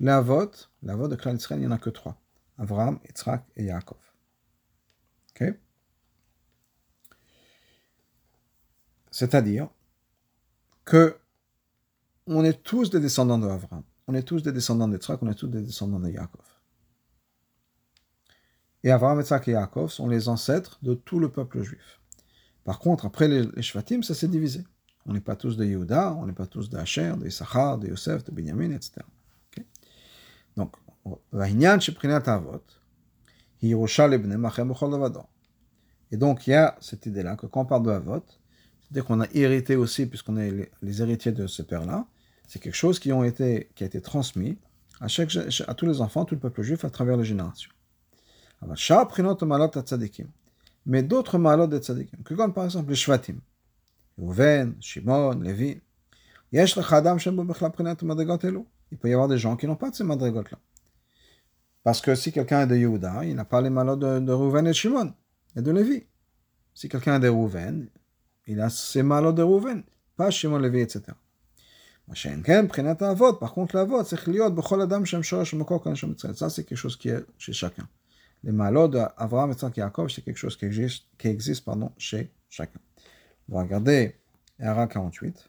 [0.00, 0.50] L'Avot,
[0.82, 2.20] l'Avot de Klal il n'y en a que trois.
[2.58, 3.98] Abraham, Yitzhak et Yaakov.
[5.30, 5.54] Ok?
[9.16, 9.70] C'est-à-dire
[10.84, 11.16] que
[12.26, 13.82] on est tous des descendants d'Abraham.
[14.08, 16.44] On est tous des descendants d'Yitzhak, on est tous des descendants de Yaakov.
[18.84, 21.98] Et Abraham, Yitzhak et Yaakov sont les ancêtres de tout le peuple juif.
[22.62, 24.64] Par contre, après les, les Shvatim, ça s'est divisé.
[25.06, 27.88] On n'est pas tous de Yehuda, on n'est pas tous de Asher, de Issachar, de
[27.88, 28.96] Yosef, de Benjamin, etc.
[29.50, 29.64] Okay?
[30.58, 30.74] Donc,
[36.10, 38.22] et donc, il y a cette idée-là que quand on parle de Havot,
[38.86, 42.06] c'est-à-dire qu'on a hérité aussi, puisqu'on est les, héritiers de ce père-là,
[42.46, 44.56] c'est quelque chose qui, a été transmis
[45.00, 45.08] à,
[45.74, 47.70] tous les enfants, tout le peuple juif, à travers les générations
[50.86, 53.36] mais d'autres malades de tzadikim, que par exemple les shvatim,
[54.18, 55.80] Rouven, Shimon, Lévi.
[56.52, 56.58] Il
[58.98, 60.58] peut y avoir des gens qui n'ont pas de ces madrigotes-là.
[61.82, 64.66] Parce que si quelqu'un est de Yehuda, il n'a pas les malades de, de Rouven
[64.66, 65.12] et de Shimon,
[65.54, 66.06] et de Lévi.
[66.72, 67.88] Si quelqu'un est de Rouven,
[68.46, 69.82] il a ses malades de Rouven,
[70.16, 71.02] pas Shimon, Lévi, etc.
[73.40, 74.16] Par contre, la vote, c'est
[76.36, 77.88] ça c'est quelque chose qui est chez chacun.
[78.44, 82.78] les malades d'Avraham, et Yaakov, c'est quelque chose qui existe, qui existe pardon, chez chacun.
[83.48, 84.14] On va regarder
[84.60, 85.48] Ara 48.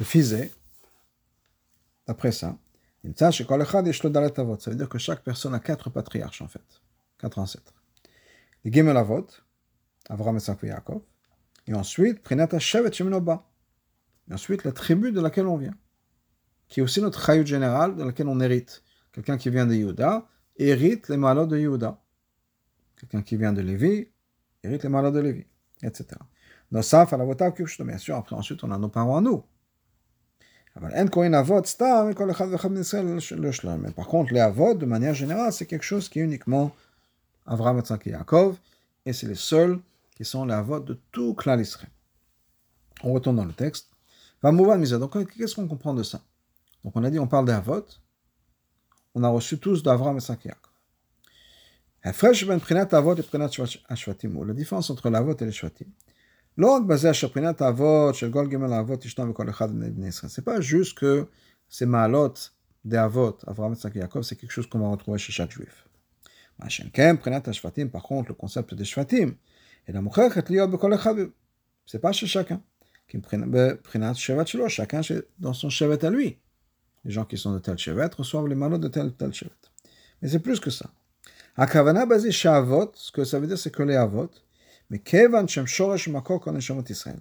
[0.00, 0.50] Le fizé,
[2.08, 2.56] après ça,
[3.16, 6.82] ça veut dire que chaque personne a quatre patriarches en fait,
[7.18, 7.74] quatre ancêtres.
[8.64, 8.96] Les Gimel
[10.08, 11.02] Avot, Avraham, et Yaakov,
[11.66, 13.46] et ensuite, Prinat Hashevet Sheminoba.
[14.30, 15.74] Et ensuite, la tribu de laquelle on vient,
[16.68, 18.82] qui est aussi notre chayut général de laquelle on hérite.
[19.12, 20.26] Quelqu'un qui vient de Yehuda
[20.56, 22.00] hérite les malades de Yehuda.
[22.96, 24.08] Quelqu'un qui vient de Lévi
[24.62, 25.46] hérite les malades de Lévi,
[25.82, 26.06] etc.
[26.70, 26.98] Bien sûr,
[28.16, 29.44] après, ensuite, on a nos parents à nous.
[30.80, 31.04] Mais
[33.92, 36.74] par contre, les avots, de manière générale, c'est quelque chose qui est uniquement
[37.46, 38.56] Avraham, et Yaakov,
[39.06, 39.78] et c'est les seuls
[40.14, 41.90] qui sont les avots de tout clan Israël.
[43.02, 43.90] On retourne dans le texte.
[44.42, 46.22] Donc, qu'est-ce qu'on comprend de ça?
[46.84, 47.86] Donc, on a dit, on parle des avots.
[49.14, 50.72] On a reçu tous d'Avraham et Yaakov.
[52.04, 52.12] La
[54.52, 55.86] différence entre l'avot et les shvatim.
[60.28, 61.26] C'est pas juste que
[61.68, 62.34] ces malot
[62.84, 65.88] des avot, Avraham et Yaakov, c'est quelque chose qu'on va retrouver chez chaque juif.
[66.58, 69.34] Par contre, le concept des shvatim,
[71.86, 72.62] c'est pas chez chacun.
[74.68, 75.00] Chacun
[75.38, 76.38] dans son chevet à lui.
[77.04, 79.50] Les gens qui sont de tel chevet reçoivent les malot de tel tel chevet.
[80.22, 80.90] Mais c'est plus que ça.
[81.56, 84.30] Akavana basé chez Avot, ce que ça veut dire, c'est que les Avot,
[84.90, 87.20] mais Kevan Shem Shoresh Makor Koneshamot Israël,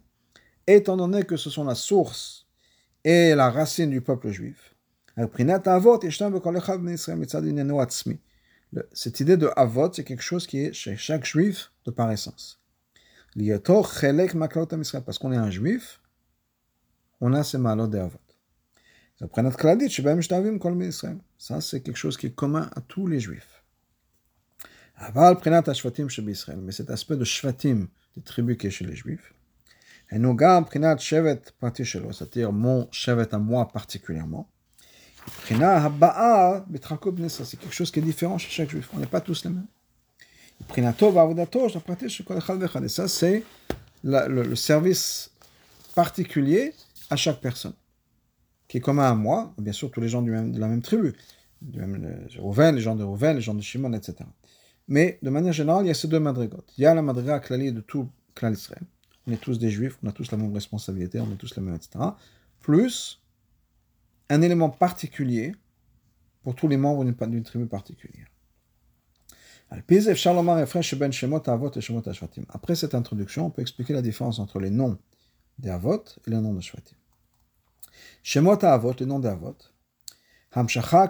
[0.66, 2.48] étant donné que ce sont la source
[3.04, 4.74] et la racine du peuple juif,
[8.92, 12.60] cette idée de Avot, c'est quelque chose qui est chez chaque juif de par essence.
[13.36, 16.02] Parce qu'on est un juif,
[17.22, 18.20] on a ces malheurs d'Avot.
[21.38, 23.64] Ça, c'est quelque chose qui est commun à tous les juifs.
[26.58, 29.34] Mais cet aspect de shvatim, des tribus qui est chez les juifs,
[32.12, 34.53] c'est-à-dire mon shevet à moi particulièrement,
[37.30, 38.90] c'est quelque chose qui est différent chez chaque juif.
[38.94, 39.68] On n'est pas tous les mêmes.
[42.84, 43.44] Et ça, c'est
[44.04, 45.32] le, service
[45.96, 46.74] particulier
[47.10, 47.74] à chaque personne,
[48.68, 50.82] qui est commun à moi, bien sûr tous les gens du même, de la même
[50.82, 51.14] tribu,
[51.62, 54.16] les gens de Rouven, les gens de Shimon, etc.
[54.88, 56.72] Mais de manière générale, il y a ces deux madrigotes.
[56.78, 58.84] Il y a la madriga clalie de tout clan Israël.
[59.28, 61.62] On est tous des juifs, on a tous la même responsabilité, on est tous les
[61.62, 62.04] mêmes, etc.
[62.60, 63.23] Plus
[64.30, 65.54] un élément particulier
[66.44, 68.28] pour tous les membres d'une tribu particulière.
[69.70, 70.02] Après
[72.76, 75.00] cette introduction, on peut expliquer la différence entre les noms
[75.58, 76.96] des Avot et les noms de Shvatim.
[78.22, 79.58] Shemot Avot, les noms des Avot.
[80.52, 81.10] Hamshacha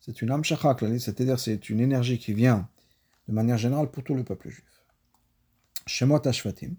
[0.00, 2.68] c'est une amshacha c'est-à-dire c'est une énergie qui vient
[3.26, 4.84] de manière générale pour tout le peuple juif.
[5.86, 6.74] Shemot Ashvatim,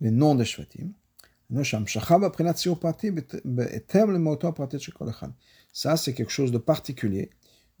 [0.00, 0.92] les noms des Shvatim,
[5.72, 7.30] ça, c'est quelque chose de particulier,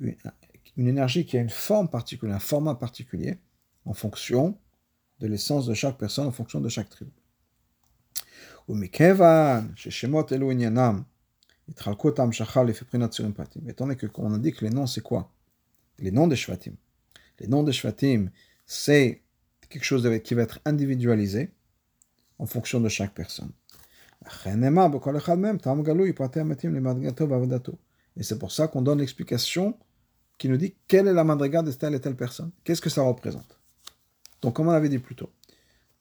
[0.00, 3.38] une énergie qui a une forme particulière, un format particulier,
[3.84, 4.58] en fonction
[5.20, 7.10] de l'essence de chaque personne, en fonction de chaque tribu.
[13.66, 15.32] Étant donné que on a dit que les noms c'est quoi?
[15.98, 16.74] Les noms des Shvatim.
[17.40, 18.30] Les noms des Shvatim,
[18.66, 19.22] c'est
[19.68, 21.50] quelque chose qui va être individualisé
[22.38, 23.50] en fonction de chaque personne.
[28.16, 29.78] Et c'est pour ça qu'on donne l'explication
[30.38, 32.50] qui nous dit quelle est la madriga de telle et telle personne.
[32.64, 33.60] Qu'est-ce que ça représente?
[34.42, 35.30] Donc, comme on avait dit plus tôt,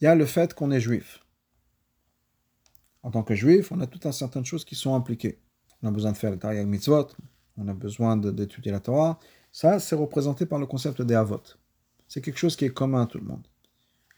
[0.02, 1.20] il y a le fait qu'on est juif.
[3.04, 5.40] En tant que juif, on a tout un certain de choses qui sont impliquées
[5.86, 7.10] on a besoin de faire le Tariq Mitzvot,
[7.58, 9.20] on a besoin d'étudier la Torah.
[9.52, 11.44] Ça, c'est représenté par le concept des Avot.
[12.08, 13.48] C'est quelque chose qui est commun à tout le monde.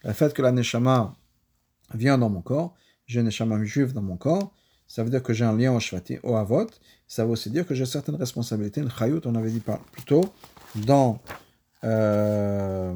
[0.04, 1.16] Le fait que la Neshama
[1.94, 2.76] vient dans mon corps,
[3.06, 4.54] j'ai un Neshama juif dans mon corps,
[4.88, 6.68] ça veut dire que j'ai un lien au Shvati, au Avot.
[7.08, 8.82] Ça veut aussi dire que j'ai certaines responsabilités.
[8.82, 9.62] Le Chayut, on avait dit
[9.92, 10.34] plus tôt,
[10.76, 11.20] dans
[11.84, 12.96] euh,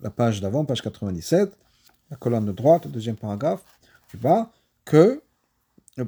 [0.00, 1.52] la page d'avant, page 97,
[2.10, 3.62] la colonne de droite, deuxième paragraphe,
[4.08, 4.50] tu vois
[4.84, 5.22] que,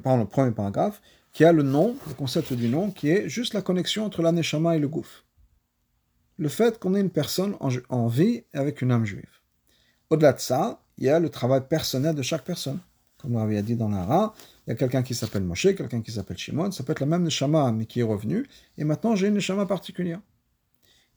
[0.03, 1.01] pardon, le premier paragraphe,
[1.33, 4.77] qui a le nom, le concept du nom, qui est juste la connexion entre l'aneshama
[4.77, 5.25] et le gouf.
[6.37, 9.29] Le fait qu'on ait une personne en, vie avec une âme juive.
[10.09, 12.79] Au-delà de ça, il y a le travail personnel de chaque personne.
[13.17, 14.33] Comme on avait dit dans l'Ara,
[14.65, 17.05] il y a quelqu'un qui s'appelle Moshe, quelqu'un qui s'appelle Shimon, ça peut être la
[17.05, 18.45] même neshama, mais qui est revenu,
[18.77, 20.19] et maintenant j'ai une neshama particulière.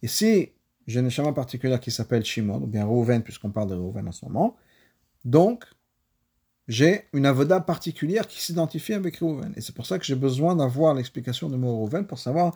[0.02, 0.52] Et si
[0.86, 4.12] j'ai une neshama particulière qui s'appelle Shimon, ou bien Reuven, puisqu'on parle de Reuven en
[4.12, 4.56] ce moment,
[5.24, 5.64] donc
[6.66, 9.52] j'ai une avoda particulière qui s'identifie avec Reuven.
[9.56, 12.54] Et c'est pour ça que j'ai besoin d'avoir l'explication de mot Reuven pour savoir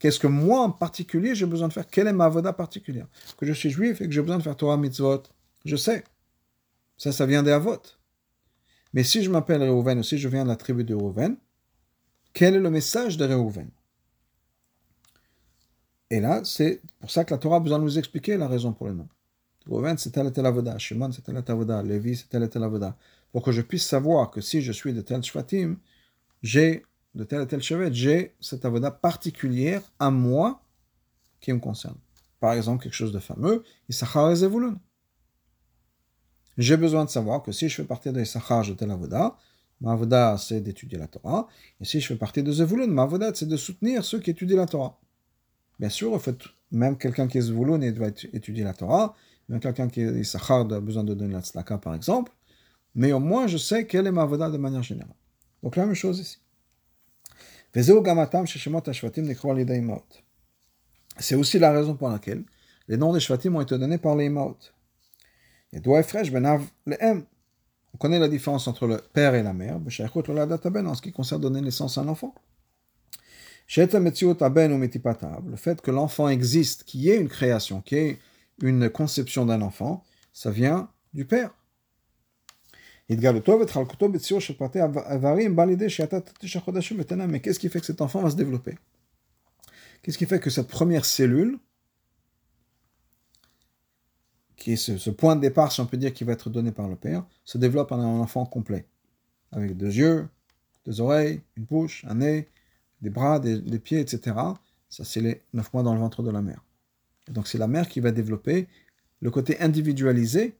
[0.00, 3.06] Qu'est-ce que moi en particulier j'ai besoin de faire Quelle est ma avoda particulière
[3.36, 5.22] Que je suis juif et que j'ai besoin de faire Torah mitzvot.
[5.66, 6.04] Je sais.
[7.00, 7.80] Ça, ça vient des avot.
[8.92, 11.38] Mais si je m'appelle Reuven ou si je viens de la tribu de Reuven,
[12.34, 13.70] quel est le message de Reuven
[16.10, 18.74] Et là, c'est pour ça que la Torah a besoin de nous expliquer la raison
[18.74, 19.08] pour le nom.
[19.66, 20.76] Reuven, c'est tel et tel avoda.
[20.76, 21.82] Shimon, c'est tel et tel avoda.
[21.82, 22.94] Lévi, c'est tel et tel avoda.
[23.32, 25.78] Pour que je puisse savoir que si je suis de tel shvatim,
[26.42, 26.84] j'ai
[27.14, 30.62] de tel et tel chevet, j'ai cette avoda particulière à moi
[31.40, 31.96] qui me concerne.
[32.40, 34.44] Par exemple, quelque chose de fameux, Issachar et.
[36.58, 39.36] J'ai besoin de savoir que si je fais partie de Issachar, de tel avoda,
[39.80, 41.48] ma avoda c'est d'étudier la Torah,
[41.80, 44.56] et si je fais partie de Zevulun, ma avoda c'est de soutenir ceux qui étudient
[44.56, 44.98] la Torah.
[45.78, 46.36] Bien sûr, en fait,
[46.70, 49.14] même quelqu'un qui est Zevulun doit étudier la Torah,
[49.48, 52.32] même quelqu'un qui est Issachar a besoin de donner la tzlaka par exemple,
[52.94, 55.14] mais au moins je sais quelle est ma avoda de manière générale.
[55.62, 56.38] Donc la même chose ici.
[61.18, 62.44] C'est aussi la raison pour laquelle
[62.88, 64.56] les noms des Shvatim ont été donnés par les Imaot.
[65.72, 67.24] Ben
[67.94, 71.60] On connaît la différence entre le père et la mère, en ce qui concerne donner
[71.60, 72.34] naissance à un enfant.
[73.76, 78.18] Le fait que l'enfant existe, qu'il y ait une création, qu'il y ait
[78.62, 80.02] une conception d'un enfant,
[80.32, 81.54] ça vient du père.
[83.08, 83.16] Mais
[87.40, 88.76] qu'est-ce qui fait que cet enfant va se développer?
[90.02, 91.58] Qu'est-ce qui fait que cette première cellule,
[94.60, 96.86] qui est ce, point de départ, si on peut dire, qui va être donné par
[96.86, 98.84] le père, se développe en un enfant complet,
[99.52, 100.28] avec deux yeux,
[100.84, 102.46] deux oreilles, une bouche, un nez,
[103.00, 104.36] des bras, des, pieds, etc.
[104.90, 106.62] Ça, c'est les neuf mois dans le ventre de la mère.
[107.26, 108.68] Et donc, c'est la mère qui va développer
[109.22, 110.58] le côté individualisé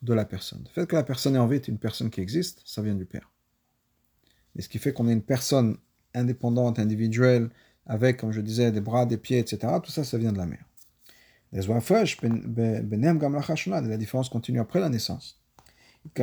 [0.00, 0.62] de la personne.
[0.64, 2.94] Le fait que la personne est en vie est une personne qui existe, ça vient
[2.94, 3.30] du Père.
[4.54, 5.76] Mais ce qui fait qu'on est une personne
[6.14, 7.50] indépendante, individuelle,
[7.84, 10.46] avec, comme je disais, des bras, des pieds, etc., tout ça, ça vient de la
[10.46, 10.58] mère.
[10.58, 11.60] Les ben, ben, ben, la
[13.98, 15.40] différence continue après la naissance.
[16.14, 16.22] Il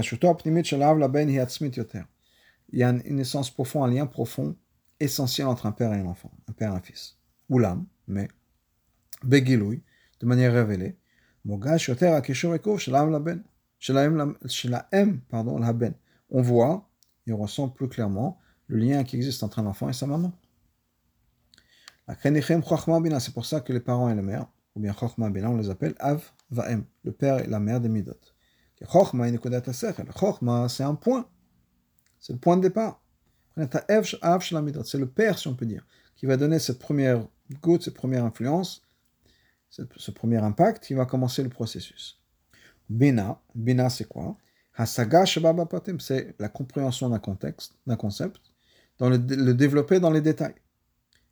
[2.74, 4.56] y a une naissance profonde, un lien profond,
[5.00, 7.18] essentiel entre un père et un enfant, un père et un fils.
[7.50, 8.28] Oulam, mais,
[9.24, 9.82] begiloui,
[10.20, 10.98] de manière révélée,
[15.74, 15.94] ben.
[16.30, 16.90] On voit
[17.26, 20.32] et on ressent plus clairement le lien qui existe entre un enfant et sa maman.
[22.24, 24.48] C'est pour ça que les parents et la mère,
[24.80, 27.90] ou bien Chochma Bina, on les appelle Av Vaem, le père et la mère des
[27.90, 28.14] Midot.
[28.90, 29.28] Chochma,
[30.70, 31.30] c'est un point.
[32.20, 33.04] C'est le point de départ.
[33.58, 33.68] C'est
[34.98, 37.28] le père, si on peut dire, qui va donner cette première
[37.62, 38.82] goutte, cette première influence,
[39.70, 42.22] ce premier impact, qui va commencer le processus.
[42.90, 44.38] Bina, Bina c'est quoi?
[44.88, 48.40] C'est la compréhension d'un contexte, d'un concept,
[48.98, 50.56] dans le, développer dans les détails.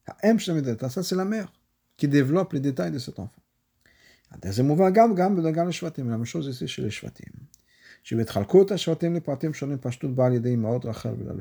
[0.06, 1.50] Ça, c'est la mère
[1.98, 3.42] qui développe les détails de cet enfant.
[4.32, 4.38] La
[6.04, 7.32] même chose ici chez les Shvatim.
[8.10, 8.26] Le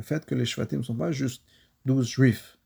[0.02, 1.44] fait que les Shvatim ne sont pas juste
[1.84, 2.58] douze juifs,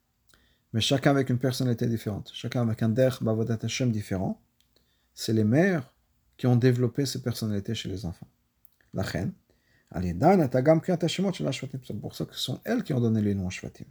[0.73, 4.41] mais chacun avec une personnalité différente, chacun avec un der bavodat Hashem différent,
[5.15, 5.93] c'est les mères
[6.37, 8.29] qui ont développé ces personnalités chez les enfants.
[8.95, 9.29] La c'est
[12.01, 13.87] pour ça que ce sont elles qui ont donné les noms Shvatim.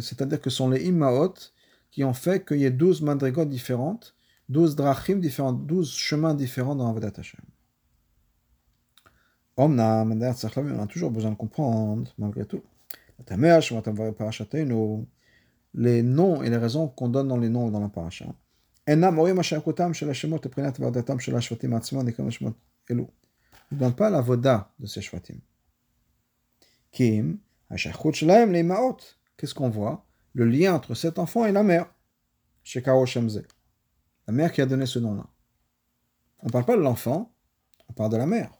[0.00, 1.34] C'est-à-dire que ce sont les Immaot
[1.90, 4.14] qui ont fait qu'il y ait 12 madrigot différentes,
[4.48, 7.40] 12 drachim différentes, 12 chemins différents dans Avadat Hashem.
[9.56, 12.62] on a toujours besoin de comprendre, malgré tout
[15.74, 18.26] les noms et les raisons qu'on donne dans les noms dans la paracha.
[23.70, 25.36] Ne donne pas la voda de ces shvatim.
[26.90, 27.38] Kim,
[27.70, 30.06] Qu'est-ce qu'on voit?
[30.32, 31.86] Le lien entre cet enfant et la mère.
[32.74, 35.26] La mère qui a donné ce nom-là.
[36.40, 37.34] On ne parle pas de l'enfant,
[37.88, 38.52] on parle de la mère.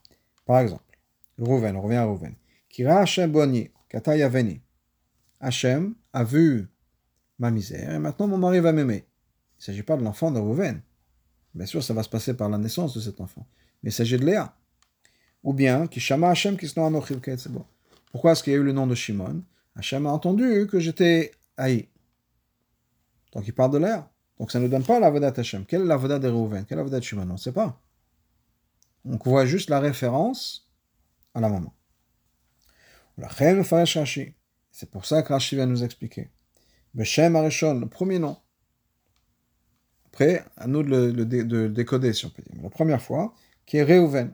[0.45, 0.99] Par exemple,
[1.39, 2.35] Rouven, on revient à Rouven.
[2.69, 4.61] Kira Hashem Boni, Kata Yaveni.
[5.41, 6.69] Hashem a vu
[7.39, 9.07] ma misère, et maintenant mon mari va m'aimer.
[9.07, 10.83] Il ne s'agit pas de l'enfant de Rouven.
[11.55, 13.47] Bien sûr, ça va se passer par la naissance de cet enfant.
[13.83, 14.57] Mais il s'agit de Léa.
[15.45, 17.65] Ou bien, Kishama Hashem c'est bon.
[18.11, 19.43] Pourquoi est-ce qu'il y a eu le nom de Shimon?
[19.77, 21.89] Hashem a entendu que j'étais haï.
[23.33, 24.11] Donc il parle de Léa.
[24.39, 25.67] Donc ça ne nous donne pas la Vodat Hashem.
[25.67, 27.23] Quelle est la Vodat de Rouven Quelle est la Vodat de Shimon?
[27.23, 27.81] On ne sait pas.
[29.05, 30.69] On voit juste la référence
[31.35, 31.75] à la maman.
[34.71, 36.31] C'est pour ça que Rashi va nous expliquer.
[36.95, 38.37] Beshem Arishon, le premier nom.
[40.07, 42.63] Après, à nous de le, décoder, si on peut dire.
[42.63, 43.35] La première fois,
[43.67, 44.33] qui est Reuven.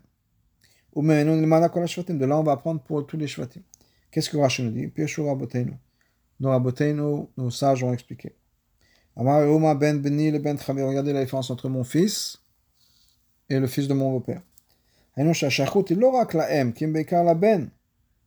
[0.95, 3.63] De là, on va apprendre pour tous les Shvatim.
[4.11, 4.87] Qu'est-ce que Rashi nous dit?
[4.89, 5.73] Pieshur Rabotenu.
[6.41, 8.35] Nos Rabotenu, nos sages ont expliqué.
[9.17, 10.57] Amar Uma ben Beni le ben.
[10.57, 12.43] Regardez la différence entre mon fils
[13.49, 14.43] et le fils de mon beau-père.
[17.35, 17.71] ben.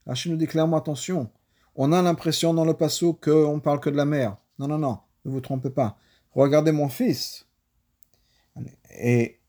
[0.05, 1.29] Rashi nous dit clairement attention.
[1.75, 4.37] On a l'impression dans le passou qu'on parle que de la mère.
[4.57, 5.97] Non, non, non, ne vous trompez pas.
[6.31, 7.45] Regardez mon fils.
[8.99, 9.46] Et ben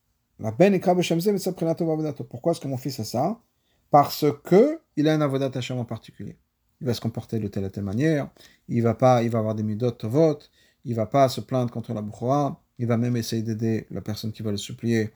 [2.29, 3.41] Pourquoi est-ce que mon fils a ça?
[3.91, 6.37] Parce que il a un avodat Hashem en particulier.
[6.81, 8.31] Il va se comporter de telle et telle manière.
[8.69, 10.51] Il va pas, il va avoir des midot vote.
[10.85, 12.63] Il va pas se plaindre contre la Bukhara.
[12.79, 15.11] Il va même essayer d'aider la personne qui va le supplier,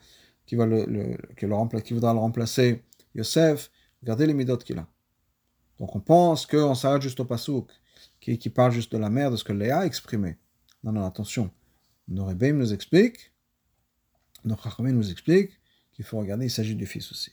[0.46, 2.82] qui va le, le qui, le qui voudra le remplacer,
[3.14, 3.70] Yosef.
[4.02, 4.88] Regardez les midot qu'il a.
[5.78, 7.70] Donc on pense qu'on s'arrête juste au pasouk,
[8.20, 10.36] qui, qui, parle juste de la mère, de ce que Léa a exprimé.
[10.82, 11.50] Non, non, attention.
[12.08, 13.31] Nos Rebbeim nous explique,
[14.44, 15.58] nos Chachamim nous explique
[15.92, 17.32] qu'il faut regarder, il s'agit du fils aussi.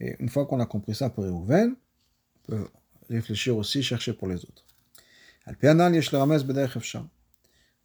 [0.00, 1.76] Et une fois qu'on a compris ça pour Réhouven,
[2.36, 2.68] on peut
[3.08, 4.64] réfléchir aussi, chercher pour les autres.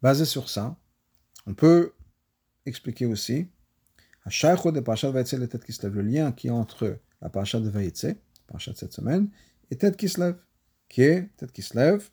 [0.02, 0.76] Basé sur ça,
[1.46, 1.94] on peut
[2.66, 3.48] expliquer aussi
[4.26, 8.08] le lien qui est entre la paracha de Vaïtse,
[8.48, 9.30] paracha de cette semaine,
[9.70, 10.38] et Tête qui se lève,
[10.90, 12.10] qui est Tête qui se lève,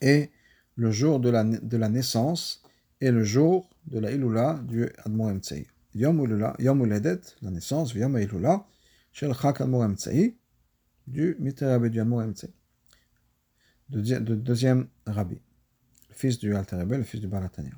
[0.00, 0.30] et
[0.76, 2.62] le jour de la, de la naissance
[3.04, 5.66] et le jour de la Ilula du Admor Emtsei.
[5.94, 8.66] Yom Uledet, la naissance, Yom Ilula,
[9.12, 10.38] chez le Chak Admor Emtsei,
[11.06, 12.48] du Miterabe du Admor Emtsei.
[13.90, 14.00] De
[14.34, 15.38] deuxième rabbi,
[16.08, 17.74] le fils du Alterebe, le fils du Balatania.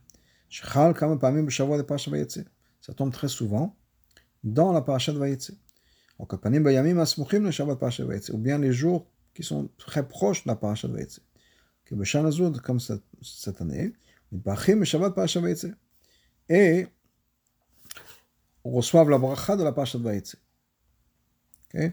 [0.48, 2.44] Shechal Kama Pamim B'Shavua de Parashat Vayetze.
[2.80, 3.76] Ça tombe très souvent
[4.44, 5.50] dans la Parashat Vayetze.
[6.20, 6.26] Ou
[8.38, 11.20] bien les jours qui sont très proches de la Parashat Vayetze
[11.86, 13.92] que Beshan Azud, comme cette année,
[16.48, 16.86] et
[18.64, 20.36] reçoivent la bracha de la Parashat Vaïtse.
[21.68, 21.92] Okay?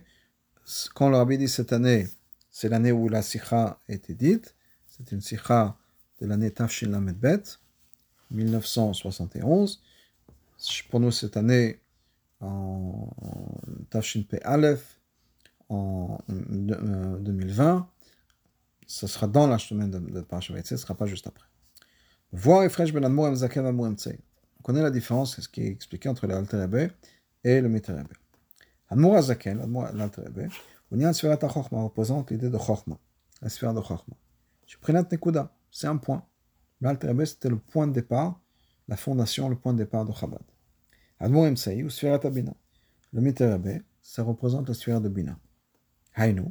[0.96, 2.08] Quand le rabbi dit cette année,
[2.52, 4.56] c'est l'année où la sikha été dite,
[4.88, 5.78] c'est une sikha
[6.22, 7.44] de l'année Tafshin Lamedbet,
[8.32, 9.82] 1971.
[10.90, 11.82] Pour nous, cette année,
[12.40, 13.10] en
[13.90, 14.42] Tafshin P.
[14.44, 15.00] Aleph,
[15.70, 17.90] en 2020,
[18.86, 21.48] ce sera dans la semaine de, de Parashat ce ne sera pas juste après.
[22.36, 26.10] Voir Efresh ben Admor Zaken Admor On connaît la différence, c'est ce qui est expliqué
[26.10, 26.90] entre l'Alter Rebbe
[27.44, 28.14] et le Miter Rebbe.
[28.90, 29.60] Admor Zaken,
[29.94, 30.48] l'Alter Rebbe,
[30.92, 32.98] Unyan Sfirat HaChochma représente l'idée de Chochma,
[33.40, 34.16] la sphère de Chochma.
[34.66, 36.26] Je prenais Nekuda, c'est un point.
[36.82, 38.42] L'Alter Rebbe, c'était le point de départ,
[38.88, 40.42] la fondation, le point de départ de Chabad.
[41.20, 42.56] Admor Emtsei ou Sfirat Abina.
[43.12, 45.38] Le Miter Rebbe, ça représente la sphère de Bina.
[46.16, 46.46] Hainu,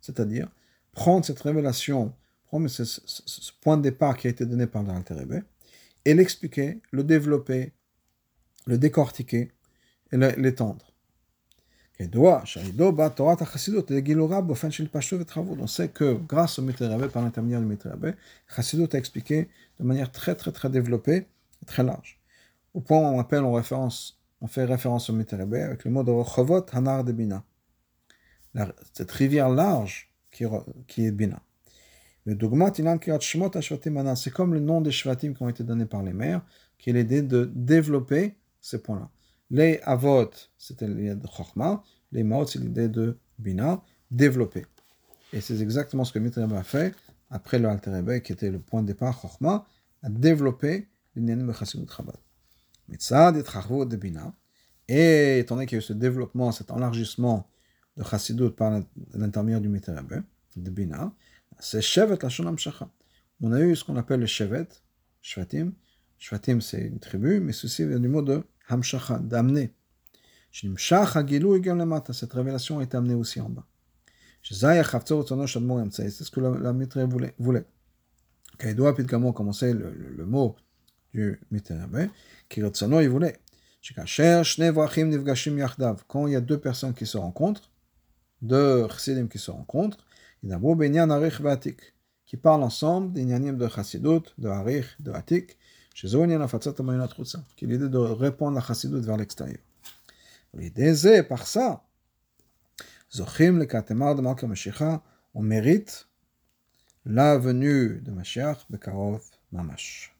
[0.00, 0.48] c'est-à-dire
[0.92, 2.12] prendre cette révélation,
[2.52, 5.14] prendre ce, point de départ qui a été donné par l'Alter
[6.04, 7.72] et l'expliquer, le développer,
[8.66, 9.50] le décortiquer
[10.12, 10.92] et l'étendre.
[15.60, 18.12] On sait que grâce au Mitzvah par l'intermédiaire du Mitzvah
[18.54, 19.48] Chassidut a expliqué
[19.80, 21.26] de manière très très très développée
[21.62, 22.20] et très large.
[22.74, 26.02] Au point où on appelle en référence, on fait référence au Mitzvah avec le mot
[26.02, 27.44] de Rochovot Hanar de Bina
[28.92, 30.44] cette rivière large qui,
[30.86, 31.40] qui est Bina.
[32.24, 32.38] C'est
[34.32, 36.42] comme le nom des Shvatim qui ont été donnés par les mères,
[36.78, 39.10] qui est l'idée de développer ces points-là.
[39.50, 44.66] Les Avot, c'était l'idée de Chokhmah, les Maot, c'est l'idée de Bina, développer.
[45.32, 46.94] Et c'est exactement ce que Mitreba a fait
[47.30, 49.66] après le Alterebe, qui était le point de départ, Chokhmah,
[50.02, 52.16] à développer l'Inyanim de Chassidut Chabad.
[52.88, 54.34] Mitzad et de Bina.
[54.88, 57.48] Et étant donné qu'il y a eu ce développement, cet enlargissement
[57.96, 58.80] de Chassidut par
[59.14, 60.02] l'intermédiaire du Mitzvah,
[60.56, 61.12] de Bina,
[61.62, 62.90] c'est Shevet Lashon Shacha.
[63.40, 64.66] On a eu ce qu'on appelle le Shevet,
[65.20, 65.72] Shvatim.
[66.18, 69.72] Shvatim, c'est une tribu, mais ceci vient du mot de Hamshacha, d'amener.
[70.52, 73.66] Cette révélation est amenée aussi en bas.
[74.42, 76.72] C'est ce que la, la
[77.06, 77.34] voulait.
[77.38, 77.64] voulait.
[78.58, 80.56] Kaïdoua Pitgamo commençait le, le, le, mot
[81.14, 81.86] du Mitzvah,
[82.48, 83.38] qui il voulait.
[86.08, 87.70] Quand il y a deux personnes qui se rencontrent,
[88.42, 90.04] de chassidim qui se rencontrent,
[92.26, 95.58] qui parlent ensemble des de chassidut, de harich, de atik,
[95.94, 99.60] qui est l'idée de répondre la chassidut vers l'extérieur.
[100.54, 101.84] L'idée, par ça,
[103.14, 105.00] Zochim le katemar de Malka Mashiach,
[105.34, 106.08] on mérite
[107.04, 109.22] la venue de Mashiach, Bekarov
[109.52, 110.11] Mamash.